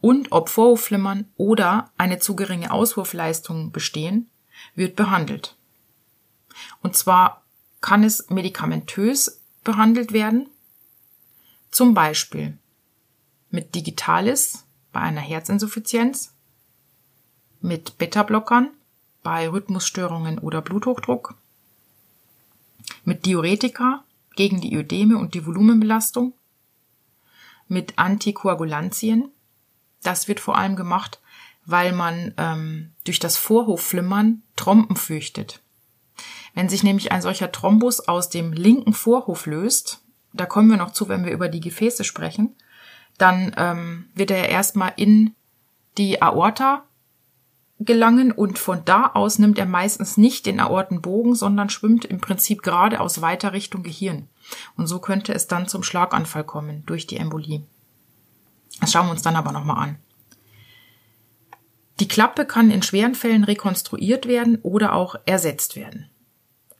und 0.04 0.32
ob 0.32 0.50
Vorhofflimmern 0.50 1.32
oder 1.38 1.90
eine 1.96 2.18
zu 2.18 2.36
geringe 2.36 2.70
Auswurfleistung 2.70 3.72
bestehen, 3.72 4.28
wird 4.74 4.96
behandelt. 4.96 5.56
Und 6.82 6.94
zwar 6.94 7.42
kann 7.80 8.04
es 8.04 8.28
medikamentös 8.28 9.40
behandelt 9.64 10.12
werden, 10.12 10.50
zum 11.70 11.94
Beispiel 11.94 12.58
mit 13.48 13.74
Digitalis 13.74 14.66
bei 14.92 15.00
einer 15.00 15.22
Herzinsuffizienz, 15.22 16.34
mit 17.62 17.96
Beta-Blockern 17.96 18.72
bei 19.22 19.48
Rhythmusstörungen 19.48 20.38
oder 20.38 20.60
Bluthochdruck, 20.60 21.34
mit 23.06 23.24
Diuretika 23.24 24.04
gegen 24.36 24.60
die 24.60 24.76
Ödeme 24.76 25.16
und 25.16 25.32
die 25.32 25.46
Volumenbelastung, 25.46 26.34
mit 27.68 27.98
Antikoagulantien. 27.98 29.30
Das 30.04 30.28
wird 30.28 30.38
vor 30.38 30.56
allem 30.56 30.76
gemacht, 30.76 31.20
weil 31.66 31.92
man 31.92 32.32
ähm, 32.36 32.92
durch 33.04 33.18
das 33.18 33.36
Vorhofflimmern 33.36 34.42
Trompen 34.54 34.96
fürchtet. 34.96 35.60
Wenn 36.54 36.68
sich 36.68 36.84
nämlich 36.84 37.10
ein 37.10 37.22
solcher 37.22 37.50
Thrombus 37.50 38.00
aus 38.06 38.28
dem 38.28 38.52
linken 38.52 38.92
Vorhof 38.92 39.46
löst, 39.46 40.02
da 40.32 40.46
kommen 40.46 40.70
wir 40.70 40.76
noch 40.76 40.92
zu, 40.92 41.08
wenn 41.08 41.24
wir 41.24 41.32
über 41.32 41.48
die 41.48 41.60
Gefäße 41.60 42.04
sprechen, 42.04 42.54
dann 43.18 43.54
ähm, 43.56 44.06
wird 44.14 44.30
er 44.30 44.48
erstmal 44.48 44.92
in 44.96 45.34
die 45.98 46.22
Aorta 46.22 46.84
gelangen 47.80 48.32
und 48.32 48.58
von 48.58 48.84
da 48.84 49.10
aus 49.14 49.38
nimmt 49.38 49.58
er 49.58 49.66
meistens 49.66 50.16
nicht 50.16 50.46
den 50.46 50.60
Aortenbogen, 50.60 51.34
sondern 51.34 51.70
schwimmt 51.70 52.04
im 52.04 52.20
Prinzip 52.20 52.62
geradeaus 52.62 53.20
weiter 53.20 53.52
Richtung 53.52 53.82
Gehirn. 53.82 54.28
Und 54.76 54.86
so 54.86 55.00
könnte 55.00 55.34
es 55.34 55.48
dann 55.48 55.68
zum 55.68 55.82
Schlaganfall 55.82 56.44
kommen 56.44 56.84
durch 56.86 57.06
die 57.06 57.16
Embolie. 57.16 57.64
Das 58.80 58.92
schauen 58.92 59.06
wir 59.06 59.12
uns 59.12 59.22
dann 59.22 59.36
aber 59.36 59.52
nochmal 59.52 59.88
an. 59.88 59.98
Die 62.00 62.08
Klappe 62.08 62.44
kann 62.44 62.70
in 62.70 62.82
schweren 62.82 63.14
Fällen 63.14 63.44
rekonstruiert 63.44 64.26
werden 64.26 64.58
oder 64.62 64.94
auch 64.94 65.14
ersetzt 65.26 65.76
werden. 65.76 66.10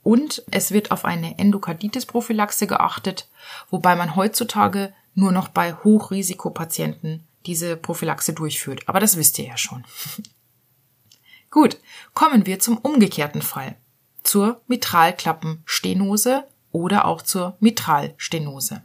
Und 0.03 0.43
es 0.51 0.71
wird 0.71 0.91
auf 0.91 1.05
eine 1.05 1.39
Endokarditis-Prophylaxe 1.39 2.67
geachtet, 2.67 3.27
wobei 3.69 3.95
man 3.95 4.15
heutzutage 4.15 4.93
nur 5.15 5.31
noch 5.31 5.47
bei 5.47 5.73
Hochrisikopatienten 5.73 7.25
diese 7.45 7.77
Prophylaxe 7.77 8.33
durchführt. 8.33 8.87
Aber 8.87 8.99
das 8.99 9.17
wisst 9.17 9.39
ihr 9.39 9.45
ja 9.45 9.57
schon. 9.57 9.83
Gut, 11.49 11.77
kommen 12.13 12.45
wir 12.45 12.59
zum 12.59 12.77
umgekehrten 12.77 13.41
Fall. 13.41 13.77
Zur 14.23 14.61
Mitralklappenstenose 14.67 16.43
oder 16.71 17.05
auch 17.05 17.21
zur 17.21 17.55
Mitralstenose. 17.59 18.83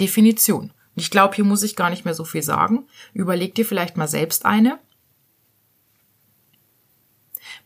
Definition. 0.00 0.72
Ich 1.00 1.10
glaube, 1.10 1.34
hier 1.34 1.44
muss 1.44 1.62
ich 1.62 1.76
gar 1.76 1.90
nicht 1.90 2.04
mehr 2.04 2.14
so 2.14 2.24
viel 2.24 2.42
sagen. 2.42 2.86
Überleg 3.12 3.54
dir 3.54 3.64
vielleicht 3.64 3.96
mal 3.96 4.08
selbst 4.08 4.44
eine. 4.44 4.78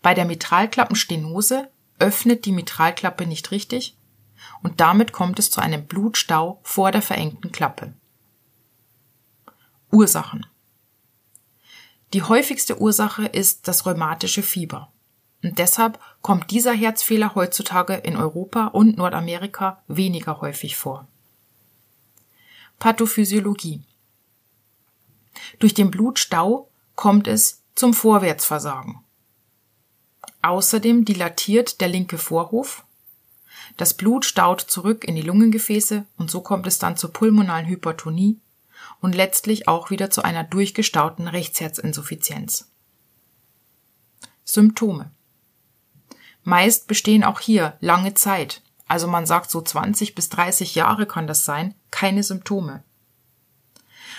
Bei 0.00 0.14
der 0.14 0.24
Mitralklappenstenose 0.24 1.70
öffnet 1.98 2.44
die 2.44 2.52
Mitralklappe 2.52 3.26
nicht 3.26 3.50
richtig 3.50 3.96
und 4.62 4.80
damit 4.80 5.12
kommt 5.12 5.38
es 5.38 5.50
zu 5.50 5.60
einem 5.60 5.86
Blutstau 5.86 6.60
vor 6.62 6.90
der 6.90 7.02
verengten 7.02 7.52
Klappe. 7.52 7.94
Ursachen. 9.90 10.46
Die 12.12 12.22
häufigste 12.22 12.80
Ursache 12.80 13.26
ist 13.26 13.68
das 13.68 13.86
rheumatische 13.86 14.42
Fieber. 14.42 14.92
Und 15.42 15.58
deshalb 15.58 15.98
kommt 16.20 16.50
dieser 16.50 16.72
Herzfehler 16.72 17.34
heutzutage 17.34 17.94
in 17.94 18.16
Europa 18.16 18.66
und 18.66 18.96
Nordamerika 18.96 19.82
weniger 19.88 20.40
häufig 20.40 20.76
vor. 20.76 21.08
Pathophysiologie. 22.82 23.80
Durch 25.60 25.72
den 25.72 25.92
Blutstau 25.92 26.68
kommt 26.96 27.28
es 27.28 27.62
zum 27.76 27.94
Vorwärtsversagen. 27.94 29.04
Außerdem 30.42 31.04
dilatiert 31.04 31.80
der 31.80 31.86
linke 31.86 32.18
Vorhof. 32.18 32.84
Das 33.76 33.94
Blut 33.94 34.24
staut 34.24 34.62
zurück 34.62 35.04
in 35.04 35.14
die 35.14 35.22
Lungengefäße 35.22 36.06
und 36.16 36.28
so 36.28 36.40
kommt 36.40 36.66
es 36.66 36.80
dann 36.80 36.96
zur 36.96 37.12
pulmonalen 37.12 37.68
Hypertonie 37.68 38.40
und 39.00 39.14
letztlich 39.14 39.68
auch 39.68 39.90
wieder 39.90 40.10
zu 40.10 40.22
einer 40.22 40.42
durchgestauten 40.42 41.28
Rechtsherzinsuffizienz. 41.28 42.68
Symptome. 44.42 45.12
Meist 46.42 46.88
bestehen 46.88 47.22
auch 47.22 47.38
hier 47.38 47.76
lange 47.78 48.14
Zeit, 48.14 48.60
also 48.88 49.06
man 49.06 49.24
sagt 49.24 49.52
so 49.52 49.62
20 49.62 50.16
bis 50.16 50.30
30 50.30 50.74
Jahre 50.74 51.06
kann 51.06 51.28
das 51.28 51.44
sein, 51.44 51.76
keine 51.92 52.24
Symptome. 52.24 52.82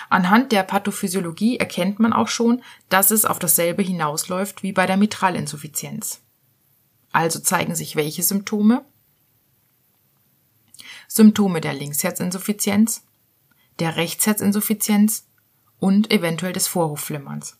Anhand 0.10 0.52
der 0.52 0.64
Pathophysiologie 0.64 1.58
erkennt 1.58 2.00
man 2.00 2.14
auch 2.14 2.30
schon, 2.30 2.62
dass 2.88 3.12
es 3.12 3.26
auf 3.26 3.40
dasselbe 3.40 3.82
hinausläuft 3.82 4.64
wie 4.64 4.72
bei 4.72 4.86
der 4.86 4.96
Mitralinsuffizienz. 4.96 6.22
Also 7.12 7.40
zeigen 7.40 7.76
sich 7.76 7.96
welche 7.96 8.24
Symptome? 8.24 8.86
Symptome 11.08 11.62
der 11.62 11.74
Linksherzinsuffizienz, 11.74 13.04
der 13.80 13.98
Rechtsherzinsuffizienz 13.98 15.28
und 15.80 16.12
eventuell 16.12 16.54
des 16.54 16.68
Vorhofflimmerns. 16.68 17.58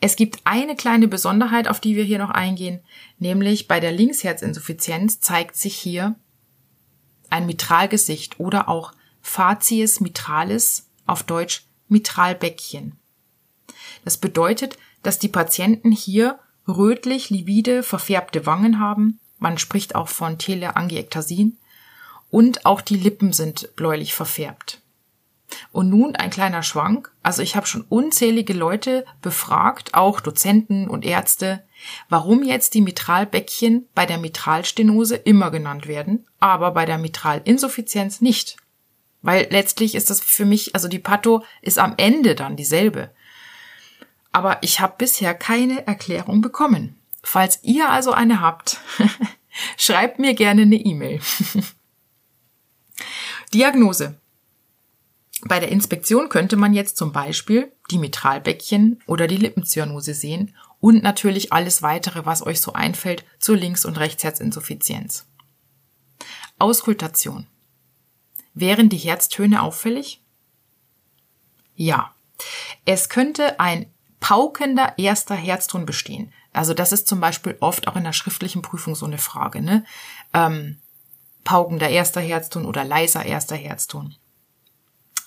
Es 0.00 0.16
gibt 0.16 0.40
eine 0.44 0.76
kleine 0.76 1.08
Besonderheit, 1.08 1.66
auf 1.66 1.80
die 1.80 1.96
wir 1.96 2.04
hier 2.04 2.18
noch 2.18 2.30
eingehen, 2.30 2.80
nämlich 3.18 3.68
bei 3.68 3.80
der 3.80 3.92
Linksherzinsuffizienz 3.92 5.20
zeigt 5.20 5.56
sich 5.56 5.76
hier 5.76 6.14
ein 7.30 7.46
Mitralgesicht 7.46 8.38
oder 8.40 8.68
auch 8.68 8.92
Facies 9.20 10.00
mitralis, 10.00 10.88
auf 11.06 11.22
Deutsch 11.22 11.66
Mitralbäckchen. 11.88 12.98
Das 14.04 14.18
bedeutet, 14.18 14.76
dass 15.02 15.18
die 15.18 15.28
Patienten 15.28 15.90
hier 15.90 16.38
rötlich 16.66 17.30
livide 17.30 17.82
verfärbte 17.82 18.46
Wangen 18.46 18.78
haben, 18.78 19.20
man 19.38 19.58
spricht 19.58 19.94
auch 19.94 20.08
von 20.08 20.38
Teleangiektasin, 20.38 21.58
und 22.30 22.66
auch 22.66 22.82
die 22.82 22.96
Lippen 22.96 23.32
sind 23.32 23.74
bläulich 23.74 24.14
verfärbt. 24.14 24.82
Und 25.72 25.88
nun 25.88 26.16
ein 26.16 26.30
kleiner 26.30 26.62
Schwank. 26.62 27.12
Also 27.22 27.42
ich 27.42 27.56
habe 27.56 27.66
schon 27.66 27.84
unzählige 27.88 28.52
Leute 28.52 29.04
befragt, 29.22 29.94
auch 29.94 30.20
Dozenten 30.20 30.88
und 30.88 31.04
Ärzte, 31.04 31.64
warum 32.08 32.42
jetzt 32.42 32.74
die 32.74 32.80
Mitralbäckchen 32.80 33.86
bei 33.94 34.06
der 34.06 34.18
Mitralstenose 34.18 35.16
immer 35.16 35.50
genannt 35.50 35.86
werden, 35.86 36.26
aber 36.40 36.72
bei 36.72 36.84
der 36.84 36.98
Mitralinsuffizienz 36.98 38.20
nicht. 38.20 38.56
Weil 39.22 39.48
letztlich 39.50 39.94
ist 39.94 40.10
das 40.10 40.20
für 40.20 40.44
mich, 40.44 40.74
also 40.74 40.88
die 40.88 40.98
Patho 40.98 41.44
ist 41.62 41.78
am 41.78 41.94
Ende 41.96 42.34
dann 42.34 42.56
dieselbe. 42.56 43.10
Aber 44.32 44.58
ich 44.62 44.80
habe 44.80 44.94
bisher 44.98 45.34
keine 45.34 45.86
Erklärung 45.86 46.40
bekommen. 46.40 46.96
Falls 47.22 47.60
ihr 47.62 47.90
also 47.90 48.12
eine 48.12 48.40
habt, 48.40 48.78
schreibt 49.76 50.18
mir 50.18 50.34
gerne 50.34 50.62
eine 50.62 50.76
E-Mail. 50.76 51.20
Diagnose. 53.54 54.20
Bei 55.48 55.60
der 55.60 55.70
Inspektion 55.70 56.28
könnte 56.28 56.56
man 56.56 56.74
jetzt 56.74 56.98
zum 56.98 57.10
Beispiel 57.10 57.72
die 57.90 57.98
Mitralbäckchen 57.98 59.02
oder 59.06 59.26
die 59.26 59.38
Lippenzyanose 59.38 60.12
sehen 60.12 60.54
und 60.78 61.02
natürlich 61.02 61.52
alles 61.52 61.80
weitere, 61.82 62.26
was 62.26 62.46
euch 62.46 62.60
so 62.60 62.74
einfällt 62.74 63.24
zur 63.38 63.56
Links- 63.56 63.86
und 63.86 63.98
Rechtsherzinsuffizienz. 63.98 65.26
Auskultation. 66.58 67.46
Wären 68.52 68.90
die 68.90 68.98
Herztöne 68.98 69.62
auffällig? 69.62 70.22
Ja. 71.74 72.12
Es 72.84 73.08
könnte 73.08 73.58
ein 73.58 73.86
paukender 74.20 74.98
erster 74.98 75.34
Herzton 75.34 75.86
bestehen. 75.86 76.32
Also 76.52 76.74
das 76.74 76.92
ist 76.92 77.08
zum 77.08 77.20
Beispiel 77.20 77.56
oft 77.60 77.88
auch 77.88 77.96
in 77.96 78.04
der 78.04 78.12
schriftlichen 78.12 78.62
Prüfung 78.62 78.94
so 78.94 79.06
eine 79.06 79.18
Frage. 79.18 79.62
Ne? 79.62 79.84
Ähm, 80.34 80.78
paukender 81.44 81.88
erster 81.88 82.20
Herzton 82.20 82.66
oder 82.66 82.84
leiser 82.84 83.24
erster 83.24 83.56
Herzton. 83.56 84.16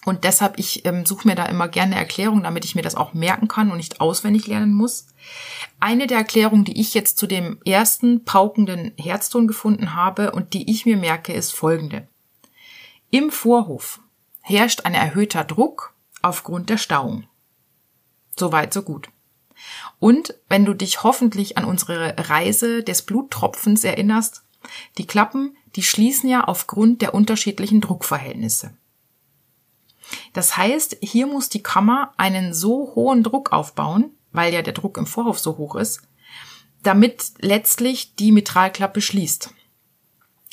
Und 0.06 0.24
deshalb, 0.24 0.58
ich 0.58 0.86
ähm, 0.86 1.06
suche 1.06 1.28
mir 1.28 1.36
da 1.36 1.46
immer 1.46 1.68
gerne 1.68 1.96
Erklärungen, 1.96 2.44
damit 2.44 2.66
ich 2.66 2.74
mir 2.74 2.82
das 2.82 2.96
auch 2.96 3.14
merken 3.14 3.48
kann 3.48 3.70
und 3.70 3.78
nicht 3.78 4.02
auswendig 4.02 4.48
lernen 4.48 4.74
muss. 4.74 5.06
Eine 5.80 6.08
der 6.08 6.18
Erklärungen, 6.18 6.66
die 6.66 6.80
ich 6.80 6.96
jetzt 6.96 7.20
zu 7.20 7.28
dem 7.28 7.60
ersten 7.66 8.26
paukenden 8.26 8.94
Herzton 8.98 9.48
gefunden 9.48 9.94
habe 9.94 10.32
und 10.32 10.54
die 10.54 10.72
ich 10.72 10.86
mir 10.86 10.98
merke, 10.98 11.34
ist 11.34 11.52
folgende. 11.52 12.08
Im 13.12 13.30
Vorhof 13.30 14.00
herrscht 14.42 14.86
ein 14.86 14.96
erhöhter 14.96 15.44
Druck 15.44 15.94
aufgrund 16.24 16.70
der 16.70 16.78
Stauung. 16.78 17.26
Soweit, 18.36 18.74
so 18.74 18.82
gut. 18.82 19.10
Und 20.00 20.34
wenn 20.50 20.66
du 20.66 20.74
dich 20.74 21.04
hoffentlich 21.04 21.60
an 21.60 21.66
unsere 21.66 22.16
Reise 22.18 22.84
des 22.84 23.04
Bluttropfens 23.04 23.84
erinnerst, 23.84 24.44
die 24.98 25.06
Klappen, 25.06 25.56
die 25.76 25.84
schließen 25.84 26.30
ja 26.30 26.44
aufgrund 26.44 27.04
der 27.04 27.14
unterschiedlichen 27.14 27.82
Druckverhältnisse. 27.82 28.74
Das 30.34 30.58
heißt, 30.58 30.98
hier 31.02 31.28
muss 31.28 31.50
die 31.50 31.64
Kammer 31.64 32.14
einen 32.18 32.54
so 32.54 32.94
hohen 32.96 33.24
Druck 33.24 33.52
aufbauen, 33.52 34.12
weil 34.32 34.54
ja 34.54 34.62
der 34.62 34.74
Druck 34.74 34.98
im 34.98 35.06
Vorhof 35.06 35.40
so 35.40 35.58
hoch 35.58 35.76
ist, 35.76 36.02
damit 36.84 37.34
letztlich 37.40 38.16
die 38.16 38.32
Mitralklappe 38.32 39.02
schließt. 39.02 39.54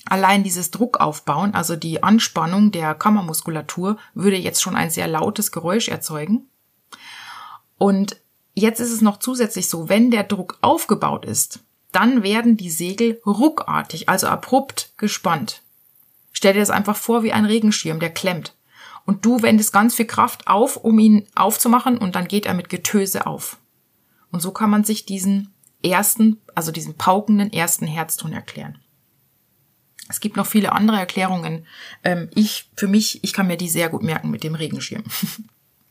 Allein 0.04 0.42
dieses 0.42 0.70
Druckaufbauen, 0.70 1.54
also 1.54 1.76
die 1.76 2.02
Anspannung 2.02 2.70
der 2.70 2.94
Kammermuskulatur, 2.94 3.98
würde 4.14 4.36
jetzt 4.36 4.62
schon 4.62 4.74
ein 4.74 4.90
sehr 4.90 5.06
lautes 5.06 5.52
Geräusch 5.52 5.88
erzeugen. 5.88 6.48
Und 7.76 8.16
jetzt 8.54 8.80
ist 8.80 8.92
es 8.92 9.02
noch 9.02 9.18
zusätzlich 9.18 9.68
so, 9.68 9.88
wenn 9.88 10.10
der 10.10 10.24
Druck 10.24 10.58
aufgebaut 10.62 11.26
ist, 11.26 11.60
dann 11.92 12.22
werden 12.22 12.56
die 12.56 12.70
Segel 12.70 13.20
ruckartig, 13.26 14.08
also 14.08 14.28
abrupt 14.28 14.92
gespannt. 14.96 15.62
Stell 16.32 16.54
dir 16.54 16.60
das 16.60 16.70
einfach 16.70 16.96
vor 16.96 17.22
wie 17.22 17.32
ein 17.32 17.44
Regenschirm, 17.44 18.00
der 18.00 18.10
klemmt. 18.10 18.54
Und 19.08 19.24
du 19.24 19.40
wendest 19.40 19.72
ganz 19.72 19.94
viel 19.94 20.04
Kraft 20.04 20.46
auf, 20.48 20.76
um 20.76 20.98
ihn 20.98 21.26
aufzumachen, 21.34 21.96
und 21.96 22.14
dann 22.14 22.28
geht 22.28 22.44
er 22.44 22.52
mit 22.52 22.68
Getöse 22.68 23.26
auf. 23.26 23.56
Und 24.30 24.40
so 24.40 24.50
kann 24.50 24.68
man 24.68 24.84
sich 24.84 25.06
diesen 25.06 25.54
ersten, 25.82 26.42
also 26.54 26.72
diesen 26.72 26.92
paukenden 26.92 27.50
ersten 27.50 27.86
Herzton 27.86 28.34
erklären. 28.34 28.76
Es 30.10 30.20
gibt 30.20 30.36
noch 30.36 30.46
viele 30.46 30.72
andere 30.72 30.98
Erklärungen. 30.98 31.66
Ähm, 32.04 32.28
ich, 32.34 32.68
für 32.76 32.86
mich, 32.86 33.24
ich 33.24 33.32
kann 33.32 33.46
mir 33.46 33.56
die 33.56 33.70
sehr 33.70 33.88
gut 33.88 34.02
merken 34.02 34.30
mit 34.30 34.44
dem 34.44 34.54
Regenschirm. 34.54 35.04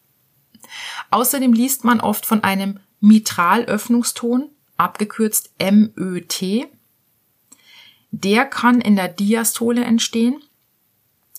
Außerdem 1.09 1.53
liest 1.53 1.85
man 1.85 1.99
oft 1.99 2.23
von 2.23 2.43
einem 2.43 2.79
Mitralöffnungston, 2.99 4.51
abgekürzt 4.77 5.55
MÖT. 5.59 6.67
Der 8.11 8.45
kann 8.45 8.79
in 8.79 8.95
der 8.95 9.07
Diastole 9.07 9.83
entstehen. 9.83 10.39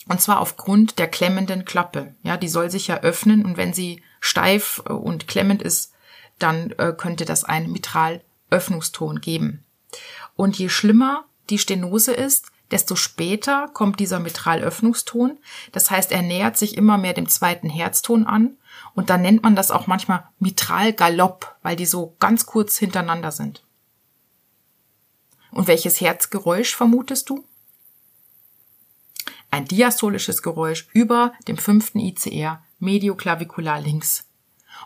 Und 0.09 0.21
zwar 0.21 0.41
aufgrund 0.41 0.99
der 0.99 1.07
klemmenden 1.07 1.65
Klappe. 1.65 2.15
Ja, 2.23 2.37
die 2.37 2.49
soll 2.49 2.71
sich 2.71 2.87
ja 2.87 3.01
öffnen 3.01 3.45
und 3.45 3.57
wenn 3.57 3.75
sie 3.75 4.03
steif 4.21 4.79
und 4.79 5.29
klemmend 5.29 5.63
ist, 5.63 5.93
dann 6.39 6.71
äh, 6.79 6.95
könnte 6.97 7.25
das 7.25 7.45
ein 7.45 7.71
Mitralöffnungston 7.71 9.21
geben. 9.21 9.65
Und 10.35 10.59
je 10.59 10.69
schlimmer 10.69 11.25
die 11.51 11.59
Stenose 11.59 12.13
ist, 12.13 12.47
desto 12.71 12.97
später 12.97 13.69
kommt 13.73 14.01
dieser 14.01 14.21
Mitralöffnungston. 14.21 15.39
Das 15.73 15.91
heißt, 15.91 16.13
er 16.13 16.23
nähert 16.23 16.57
sich 16.57 16.77
immer 16.77 16.99
mehr 16.99 17.15
dem 17.15 17.29
zweiten 17.29 17.69
Herzton 17.69 18.27
an. 18.27 18.57
Und 18.95 19.11
dann 19.11 19.23
nennt 19.23 19.43
man 19.43 19.57
das 19.57 19.71
auch 19.71 19.87
manchmal 19.87 20.25
Mitralgalopp, 20.39 21.57
weil 21.63 21.77
die 21.77 21.87
so 21.87 22.15
ganz 22.19 22.47
kurz 22.47 22.77
hintereinander 22.77 23.33
sind. 23.33 23.65
Und 25.51 25.67
welches 25.67 26.01
Herzgeräusch 26.01 26.75
vermutest 26.75 27.31
du? 27.31 27.45
Ein 29.59 29.65
diastolisches 29.65 30.43
Geräusch 30.43 30.87
über 30.93 31.33
dem 31.49 31.59
fünften 31.59 31.99
ICR 31.99 32.63
medioklavikular 32.79 33.81
links. 33.81 34.29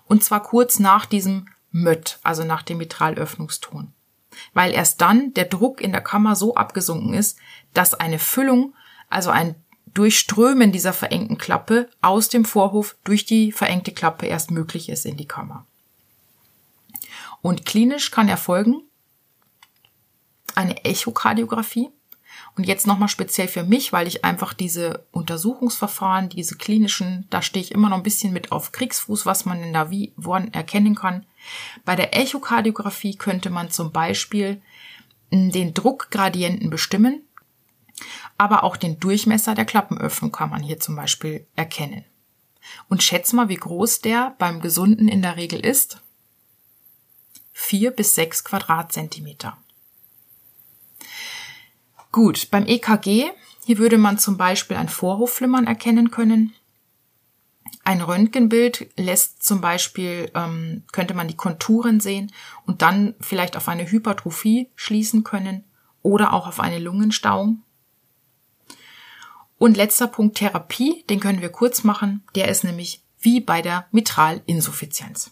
Und 0.07 0.25
zwar 0.25 0.43
kurz 0.43 0.79
nach 0.79 1.05
diesem 1.05 1.47
Möt, 1.71 2.19
also 2.23 2.43
nach 2.43 2.63
dem 2.63 2.79
Mitralöffnungston 2.79 3.93
weil 4.55 4.73
erst 4.73 5.03
dann 5.03 5.35
der 5.35 5.45
Druck 5.45 5.83
in 5.83 5.93
der 5.93 6.01
Kammer 6.01 6.37
so 6.37 6.55
abgesunken 6.55 7.13
ist, 7.13 7.39
dass 7.75 7.93
eine 7.93 8.19
Füllung, 8.19 8.75
also 9.11 9.29
ein 9.29 9.57
Durchströmen 9.93 10.73
dieser 10.73 10.95
verengten 10.95 11.37
Klappe 11.37 11.91
aus 12.01 12.31
dem 12.31 12.47
Vorhof 12.47 12.97
durch 13.05 13.27
die 13.27 13.53
verengte 13.53 13.93
Klappe 13.93 14.25
erst 14.25 14.51
möglich 14.51 14.89
ist 14.89 15.05
in 15.05 15.19
die 15.19 15.29
Kammer. 15.29 15.67
Und 17.43 17.67
klinisch 17.67 18.11
kann 18.11 18.27
erfolgen 18.27 18.81
eine 20.55 20.83
Echokardiographie, 20.87 21.91
und 22.57 22.65
jetzt 22.65 22.87
nochmal 22.87 23.09
speziell 23.09 23.49
für 23.49 23.65
mich, 23.65 23.93
weil 23.93 24.07
ich 24.07 24.25
einfach 24.25 24.53
diese 24.53 25.07
Untersuchungsverfahren, 25.11 26.29
diese 26.29 26.57
klinischen, 26.57 27.27
da 27.31 27.41
stehe 27.41 27.65
ich 27.65 27.73
immer 27.73 27.89
noch 27.89 27.97
ein 27.97 28.03
bisschen 28.03 28.33
mit 28.33 28.53
auf 28.53 28.73
Kriegsfuß, 28.73 29.25
was 29.25 29.47
man 29.47 29.63
in 29.63 29.73
der 29.73 29.91
wie 29.91 30.13
woran 30.17 30.53
erkennen 30.53 30.95
kann. 30.95 31.25
Bei 31.85 31.97
der 31.97 32.15
Echokardiographie 32.15 33.17
könnte 33.17 33.49
man 33.49 33.71
zum 33.71 33.91
Beispiel 33.91 34.61
hm, 35.31 35.51
den 35.51 35.73
Druckgradienten 35.73 36.69
bestimmen, 36.69 37.23
aber 38.37 38.65
auch 38.65 38.77
den 38.77 39.01
Durchmesser 39.01 39.55
der 39.55 39.65
Klappenöffnung 39.65 40.31
kann 40.31 40.51
man 40.51 40.63
hier 40.63 40.79
zum 40.79 40.95
Beispiel 40.95 41.47
erkennen. 41.57 42.05
Und 42.89 43.03
schätz 43.03 43.33
mal, 43.33 43.49
wie 43.49 43.57
groß 43.57 44.03
der 44.03 44.37
beim 44.39 44.61
Gesunden 44.61 45.09
in 45.09 45.23
der 45.23 45.37
Regel 45.37 45.61
ist. 45.61 46.01
Vier 47.53 47.91
bis 47.91 48.15
sechs 48.15 48.45
Quadratzentimeter. 48.45 49.57
Gut, 52.13 52.51
beim 52.51 52.67
EKG, 52.67 53.31
hier 53.65 53.79
würde 53.79 53.97
man 53.97 54.19
zum 54.19 54.37
Beispiel 54.37 54.77
ein 54.77 54.91
Vorhofflimmern 54.91 55.67
erkennen 55.67 56.11
können. 56.11 56.53
Ein 57.85 58.03
Röntgenbild 58.03 58.91
lässt 58.97 59.43
zum 59.43 59.63
Beispiel, 59.63 60.31
ähm, 60.35 60.85
könnte 60.93 61.15
man 61.15 61.27
die 61.27 61.37
Konturen 61.37 62.01
sehen 62.01 62.31
und 62.67 62.83
dann 62.83 63.15
vielleicht 63.21 63.57
auf 63.57 63.67
eine 63.67 63.91
Hypertrophie 63.91 64.69
schließen 64.77 65.25
können 65.25 65.65
oder 66.03 66.35
auch 66.35 66.47
auf 66.47 66.61
eine 66.61 66.79
Lungenstauung. 66.79 67.63
Und 69.57 69.77
letzter 69.77 70.07
Punkt 70.07 70.37
Therapie, 70.37 71.05
den 71.09 71.19
können 71.19 71.41
wir 71.41 71.49
kurz 71.49 71.83
machen, 71.83 72.25
der 72.35 72.49
ist 72.49 72.63
nämlich 72.63 73.03
wie 73.21 73.41
bei 73.41 73.63
der 73.63 73.87
Mitralinsuffizienz. 73.91 75.31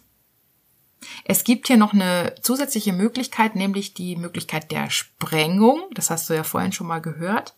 Es 1.25 1.45
gibt 1.45 1.67
hier 1.67 1.77
noch 1.77 1.93
eine 1.93 2.35
zusätzliche 2.43 2.93
Möglichkeit, 2.93 3.57
nämlich 3.57 3.95
die 3.95 4.17
Möglichkeit 4.17 4.71
der 4.71 4.91
Sprengung. 4.91 5.83
Das 5.95 6.11
hast 6.11 6.29
du 6.29 6.35
ja 6.35 6.45
vorhin 6.45 6.73
schon 6.73 6.87
mal 6.87 7.01
gehört. 7.01 7.55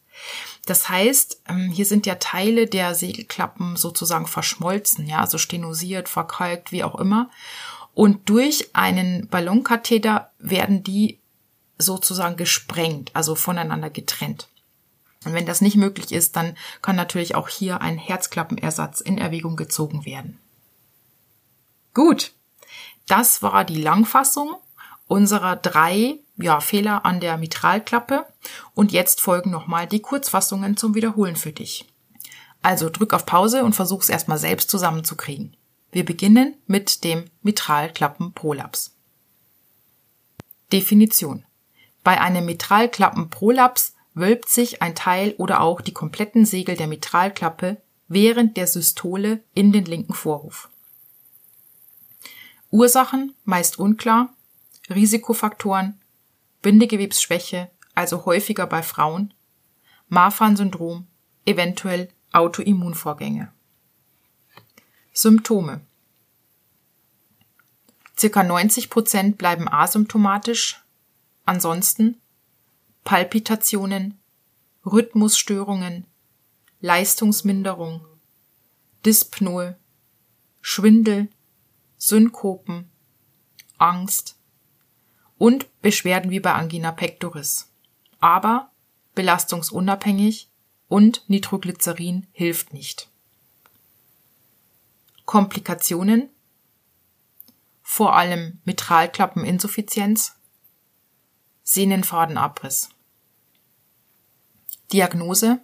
Das 0.67 0.89
heißt, 0.89 1.43
ähm, 1.49 1.71
hier 1.71 1.87
sind 1.87 2.07
ja 2.07 2.17
Teile 2.17 2.67
der 2.67 2.95
Segelklappen 2.95 3.77
sozusagen 3.77 4.27
verschmolzen, 4.27 5.07
ja, 5.07 5.19
also 5.19 5.39
stenosiert, 5.39 6.09
verkalkt, 6.09 6.71
wie 6.71 6.85
auch 6.85 6.95
immer. 6.95 7.31
Und 7.95 8.29
durch 8.29 8.71
einen 8.75 9.29
Ballonkatheter 9.29 10.31
werden 10.39 10.83
die 10.83 11.19
sozusagen 11.79 12.37
gesprengt, 12.37 13.11
also 13.15 13.35
voneinander 13.35 13.91
getrennt. 13.91 14.49
Und 15.25 15.35
wenn 15.35 15.47
das 15.47 15.61
nicht 15.61 15.77
möglich 15.77 16.13
ist, 16.13 16.37
dann 16.37 16.57
kann 16.81 16.97
natürlich 16.97 17.35
auch 17.35 17.49
hier 17.49 17.81
ein 17.81 17.99
Herzklappenersatz 17.99 19.01
in 19.01 19.19
Erwägung 19.19 19.57
gezogen 19.57 20.05
werden. 20.05 20.39
Gut, 21.95 22.33
das 23.07 23.43
war 23.43 23.65
die 23.65 23.81
Langfassung 23.81 24.57
unserer 25.07 25.57
drei 25.57 26.19
ja, 26.37 26.61
Fehler 26.61 27.05
an 27.05 27.21
der 27.21 27.37
Mitralklappe. 27.37 28.27
Und 28.75 28.93
jetzt 28.93 29.21
folgen 29.21 29.51
nochmal 29.51 29.87
die 29.87 30.01
Kurzfassungen 30.01 30.77
zum 30.77 30.95
Wiederholen 30.95 31.37
für 31.37 31.53
dich. 31.53 31.87
Also 32.63 32.89
drück 32.89 33.13
auf 33.13 33.27
Pause 33.27 33.65
und 33.65 33.75
versuch 33.75 34.03
es 34.03 34.09
erstmal 34.09 34.39
selbst 34.39 34.71
zusammenzukriegen. 34.71 35.57
Wir 35.91 36.05
beginnen 36.05 36.57
mit 36.67 37.05
dem 37.05 37.25
Mitralklappenprolaps. 37.43 38.95
Definition. 40.73 41.45
Bei 42.03 42.21
einem 42.21 42.47
Mitralklappenprolaps 42.47 43.95
wölbt 44.15 44.49
sich 44.49 44.81
ein 44.81 44.95
Teil 44.95 45.35
oder 45.39 45.61
auch 45.61 45.81
die 45.81 45.93
kompletten 45.93 46.47
Segel 46.47 46.77
der 46.77 46.87
Mitralklappe 46.87 47.83
während 48.09 48.57
der 48.57 48.67
Systole 48.67 49.43
in 49.55 49.73
den 49.73 49.85
linken 49.85 50.15
Vorhof. 50.15 50.71
Ursachen 52.73 53.35
meist 53.45 53.79
unklar, 53.79 54.35
Risikofaktoren, 54.89 56.01
Bindegewebsschwäche, 56.63 57.71
also 57.95 58.25
häufiger 58.25 58.67
bei 58.67 58.83
Frauen, 58.83 59.35
Marfan-Syndrom, 60.09 61.07
eventuell 61.45 62.09
Autoimmunvorgänge. 62.33 63.53
Symptome. 65.13 65.83
Circa 68.17 68.43
90 68.43 68.89
Prozent 68.89 69.37
bleiben 69.37 69.69
asymptomatisch, 69.69 70.83
ansonsten 71.45 72.23
Palpitationen, 73.05 74.19
Rhythmusstörungen, 74.87 76.07
Leistungsminderung, 76.81 78.07
Dyspnoe, 79.05 79.77
Schwindel, 80.63 81.29
Synkopen, 82.05 82.91
Angst 83.79 84.37
und 85.39 85.69
Beschwerden 85.83 86.33
wie 86.33 86.41
bei 86.41 86.53
Angina 86.53 86.91
pectoris. 86.91 87.71
Aber 88.19 88.73
belastungsunabhängig 89.15 90.51
und 90.89 91.23
Nitroglycerin 91.29 92.27
hilft 92.33 92.73
nicht. 92.73 93.09
Komplikationen 95.27 96.29
vor 97.83 98.17
allem 98.17 98.61
Mitralklappeninsuffizienz, 98.65 100.35
Sehnenfadenabriss. 101.63 102.89
Diagnose 104.93 105.61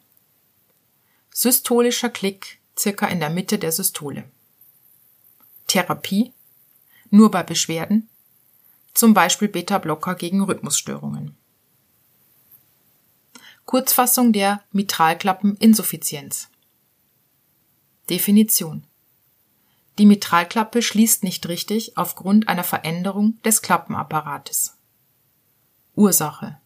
Systolischer 1.35 2.11
Klick 2.11 2.61
circa 2.79 3.07
in 3.09 3.18
der 3.18 3.31
Mitte 3.31 3.59
der 3.59 3.72
Systole. 3.72 4.31
Therapie 5.68 6.33
nur 7.11 7.31
bei 7.31 7.42
Beschwerden, 7.42 8.09
zum 8.92 9.14
Beispiel 9.14 9.48
Beta-Blocker 9.48 10.14
gegen 10.16 10.42
Rhythmusstörungen. 10.42 11.37
Kurzfassung 13.64 14.33
der 14.33 14.62
Mitralklappeninsuffizienz. 14.72 16.48
Definition. 18.11 18.85
Die 19.98 20.07
Mitralklappe 20.07 20.81
schließt 20.81 21.22
nicht 21.22 21.46
richtig 21.48 21.96
aufgrund 21.98 22.48
einer 22.48 22.64
Veränderung 22.64 23.40
des 23.42 23.62
Klappenapparates. 23.62 24.76
Ursache. 25.94 26.59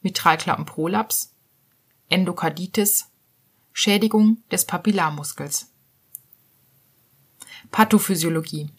Mitralklappenprolaps, 0.00 1.34
Endokarditis, 2.08 3.10
Schädigung 3.72 4.42
des 4.50 4.64
Papillarmuskels. 4.64 5.69
Pathophysiologie 7.70 8.70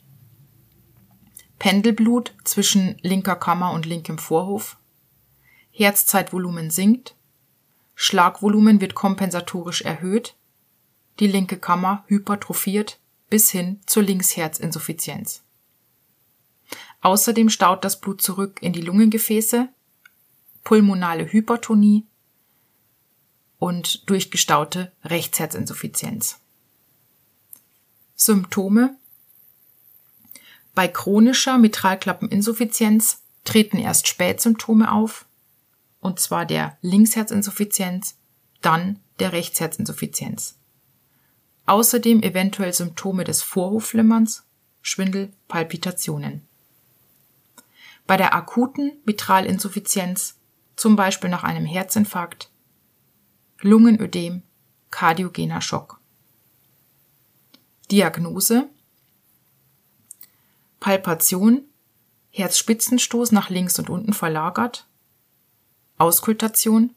Pendelblut 1.60 2.34
zwischen 2.44 2.98
linker 3.02 3.36
Kammer 3.36 3.72
und 3.72 3.86
linkem 3.86 4.18
Vorhof, 4.18 4.78
Herzzeitvolumen 5.70 6.72
sinkt, 6.72 7.16
Schlagvolumen 7.96 8.82
wird 8.82 8.96
kompensatorisch 8.96 9.84
erhöht, 9.84 10.36
die 11.20 11.28
linke 11.28 11.58
Kammer 11.58 12.04
hypertrophiert 12.08 13.00
bis 13.30 13.50
hin 13.52 13.80
zur 13.86 14.04
Linksherzinsuffizienz. 14.04 15.44
Außerdem 17.02 17.50
staut 17.50 17.86
das 17.86 18.02
Blut 18.02 18.22
zurück 18.22 18.60
in 18.62 18.74
die 18.74 18.82
Lungengefäße, 18.82 19.70
pulmonale 20.64 21.32
Hypertonie 21.32 22.06
und 23.58 24.10
durchgestaute 24.10 24.92
Rechtsherzinsuffizienz. 25.04 26.40
Symptome 28.24 28.98
Bei 30.76 30.88
chronischer 30.88 31.58
Mitralklappeninsuffizienz 31.58 33.24
treten 33.46 33.80
erst 33.80 34.08
Spätsymptome 34.08 34.92
auf, 34.92 35.26
und 36.02 36.20
zwar 36.20 36.46
der 36.46 36.78
Linksherzinsuffizienz, 36.84 38.20
dann 38.62 39.00
der 39.18 39.34
Rechtsherzinsuffizienz. 39.34 40.56
Außerdem 41.66 42.22
eventuell 42.22 42.72
Symptome 42.74 43.24
des 43.24 43.42
Vorhofflimmerns, 43.42 44.44
Schwindel, 44.84 45.34
Palpitationen. 45.48 46.48
Bei 48.06 48.18
der 48.18 48.36
akuten 48.36 48.92
Mitralinsuffizienz, 49.04 50.38
zum 50.76 50.96
Beispiel 50.96 51.32
nach 51.32 51.44
einem 51.44 51.66
Herzinfarkt, 51.66 52.52
Lungenödem, 53.62 54.44
kardiogener 54.92 55.62
Schock. 55.62 56.01
Diagnose. 57.92 58.70
Palpation, 60.80 61.66
Herzspitzenstoß 62.30 63.34
nach 63.34 63.50
links 63.50 63.78
und 63.80 63.90
unten 63.90 64.14
verlagert, 64.14 64.88
Auskultation, 65.98 66.96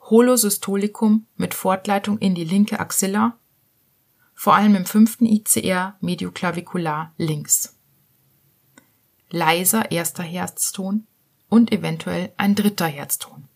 Holosystolikum 0.00 1.26
mit 1.36 1.52
Fortleitung 1.52 2.18
in 2.18 2.36
die 2.36 2.44
linke 2.44 2.78
Axilla, 2.78 3.36
vor 4.34 4.54
allem 4.54 4.76
im 4.76 4.86
fünften 4.86 5.26
ICR 5.26 5.96
medioclavicular 6.00 7.12
links. 7.18 7.76
Leiser 9.30 9.90
erster 9.90 10.22
Herzton 10.22 11.08
und 11.48 11.72
eventuell 11.72 12.32
ein 12.36 12.54
dritter 12.54 12.86
Herzton. 12.86 13.48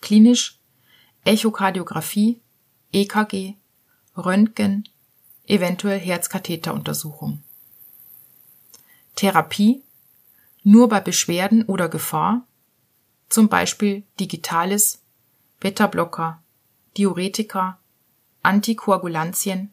Klinisch. 0.00 0.58
Echokardiographie, 1.24 2.40
EKG, 2.92 3.56
Röntgen, 4.16 4.88
eventuell 5.46 5.98
Herzkatheteruntersuchung. 5.98 7.42
Therapie 9.14 9.82
nur 10.62 10.88
bei 10.88 11.00
Beschwerden 11.00 11.64
oder 11.64 11.88
Gefahr, 11.88 12.44
zum 13.28 13.48
Beispiel 13.48 14.02
Digitalis, 14.18 15.00
Beta-Blocker, 15.60 16.42
Diuretika, 16.96 17.78
Antikoagulantien, 18.42 19.70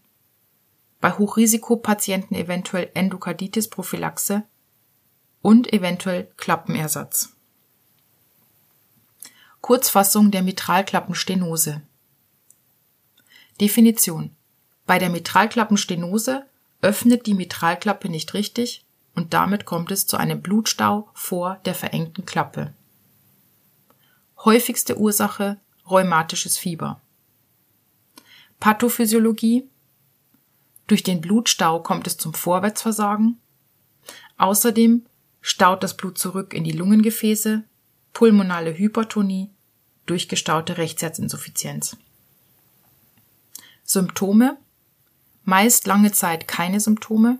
bei 1.02 1.12
Hochrisikopatienten 1.12 2.38
eventuell 2.38 2.92
Endokarditis-Prophylaxe 2.94 4.44
und 5.42 5.74
eventuell 5.74 6.32
Klappenersatz. 6.38 7.34
Kurzfassung 9.62 10.30
der 10.30 10.44
Mitralklappenstenose. 10.44 11.82
Definition. 13.60 14.36
Bei 14.86 15.00
der 15.00 15.10
Mitralklappenstenose 15.10 16.46
öffnet 16.82 17.26
die 17.26 17.34
Mitralklappe 17.34 18.10
nicht 18.10 18.34
richtig 18.34 18.86
und 19.16 19.34
damit 19.34 19.66
kommt 19.66 19.92
es 19.92 20.08
zu 20.08 20.18
einem 20.18 20.42
Blutstau 20.42 21.10
vor 21.14 21.60
der 21.66 21.76
verengten 21.76 22.26
Klappe. 22.26 22.74
Häufigste 24.44 24.98
Ursache 24.98 25.58
rheumatisches 25.90 26.58
Fieber. 26.58 27.02
Pathophysiologie. 28.60 29.68
Durch 30.88 31.04
den 31.04 31.22
Blutstau 31.22 31.80
kommt 31.80 32.08
es 32.08 32.18
zum 32.18 32.34
Vorwärtsversagen. 32.34 33.40
Außerdem 34.38 35.06
staut 35.42 35.84
das 35.84 35.96
Blut 35.96 36.18
zurück 36.18 36.54
in 36.54 36.64
die 36.64 36.72
Lungengefäße, 36.72 37.64
pulmonale 38.14 38.78
Hypertonie, 38.78 39.50
durchgestaute 40.06 40.78
Rechtsherzinsuffizienz. 40.78 41.98
Symptome. 43.84 44.58
Meist 45.44 45.88
lange 45.88 46.12
Zeit 46.12 46.48
keine 46.48 46.80
Symptome, 46.80 47.38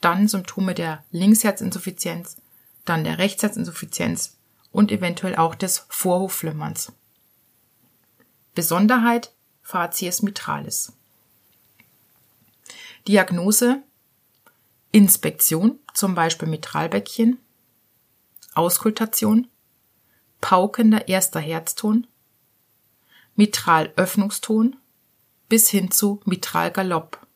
dann 0.00 0.28
Symptome 0.28 0.74
der 0.74 1.04
Linksherzinsuffizienz, 1.10 2.36
dann 2.84 3.02
der 3.02 3.18
Rechtsherzinsuffizienz 3.18 4.36
und 4.70 4.92
eventuell 4.92 5.34
auch 5.34 5.56
des 5.56 5.86
Vorhofflimmerns. 5.88 6.92
Besonderheit 8.54 9.32
Facies 9.62 10.22
mitralis. 10.22 10.92
Diagnose 13.08 13.82
Inspektion, 14.92 15.78
zum 15.94 16.14
Beispiel 16.14 16.48
Mitralbäckchen, 16.48 17.38
Auskultation, 18.54 19.48
paukender 20.40 21.08
erster 21.08 21.40
Herzton, 21.40 22.06
Mitralöffnungston 23.36 24.76
bis 25.50 25.68
hin 25.68 25.90
zu 25.90 26.20
Mitralgalopp. 26.24 27.26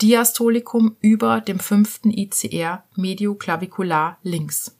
Diastolikum 0.00 0.96
über 1.00 1.40
dem 1.42 1.60
fünften 1.60 2.10
ICR 2.10 2.82
medioclavicular 2.96 4.18
links. 4.22 4.76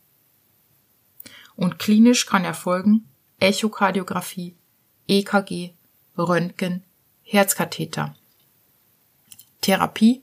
Und 1.54 1.78
klinisch 1.78 2.24
kann 2.26 2.44
erfolgen 2.44 3.06
Echokardiographie, 3.38 4.56
EKG, 5.06 5.74
Röntgen, 6.16 6.82
Herzkatheter. 7.22 8.16
Therapie 9.60 10.22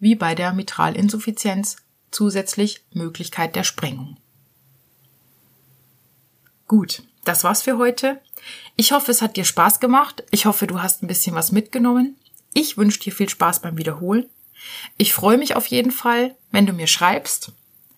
wie 0.00 0.16
bei 0.16 0.34
der 0.34 0.52
Mitralinsuffizienz 0.52 1.76
zusätzlich 2.10 2.84
Möglichkeit 2.92 3.54
der 3.54 3.62
Sprengung. 3.62 4.16
Gut, 6.66 7.04
das 7.24 7.44
war's 7.44 7.62
für 7.62 7.78
heute. 7.78 8.20
Ich 8.76 8.92
hoffe, 8.92 9.10
es 9.10 9.22
hat 9.22 9.36
dir 9.36 9.44
Spaß 9.44 9.80
gemacht. 9.80 10.24
Ich 10.30 10.46
hoffe, 10.46 10.66
du 10.66 10.82
hast 10.82 11.02
ein 11.02 11.08
bisschen 11.08 11.34
was 11.34 11.52
mitgenommen. 11.52 12.16
Ich 12.54 12.76
wünsche 12.76 13.00
dir 13.00 13.12
viel 13.12 13.28
Spaß 13.28 13.60
beim 13.60 13.78
Wiederholen. 13.78 14.26
Ich 14.96 15.14
freue 15.14 15.38
mich 15.38 15.56
auf 15.56 15.66
jeden 15.66 15.90
Fall, 15.90 16.34
wenn 16.50 16.66
du 16.66 16.72
mir 16.72 16.86
schreibst. 16.86 17.52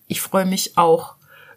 Ich 0.07 0.21
freue 0.21 0.45
mich 0.45 0.77
auch 0.77 1.15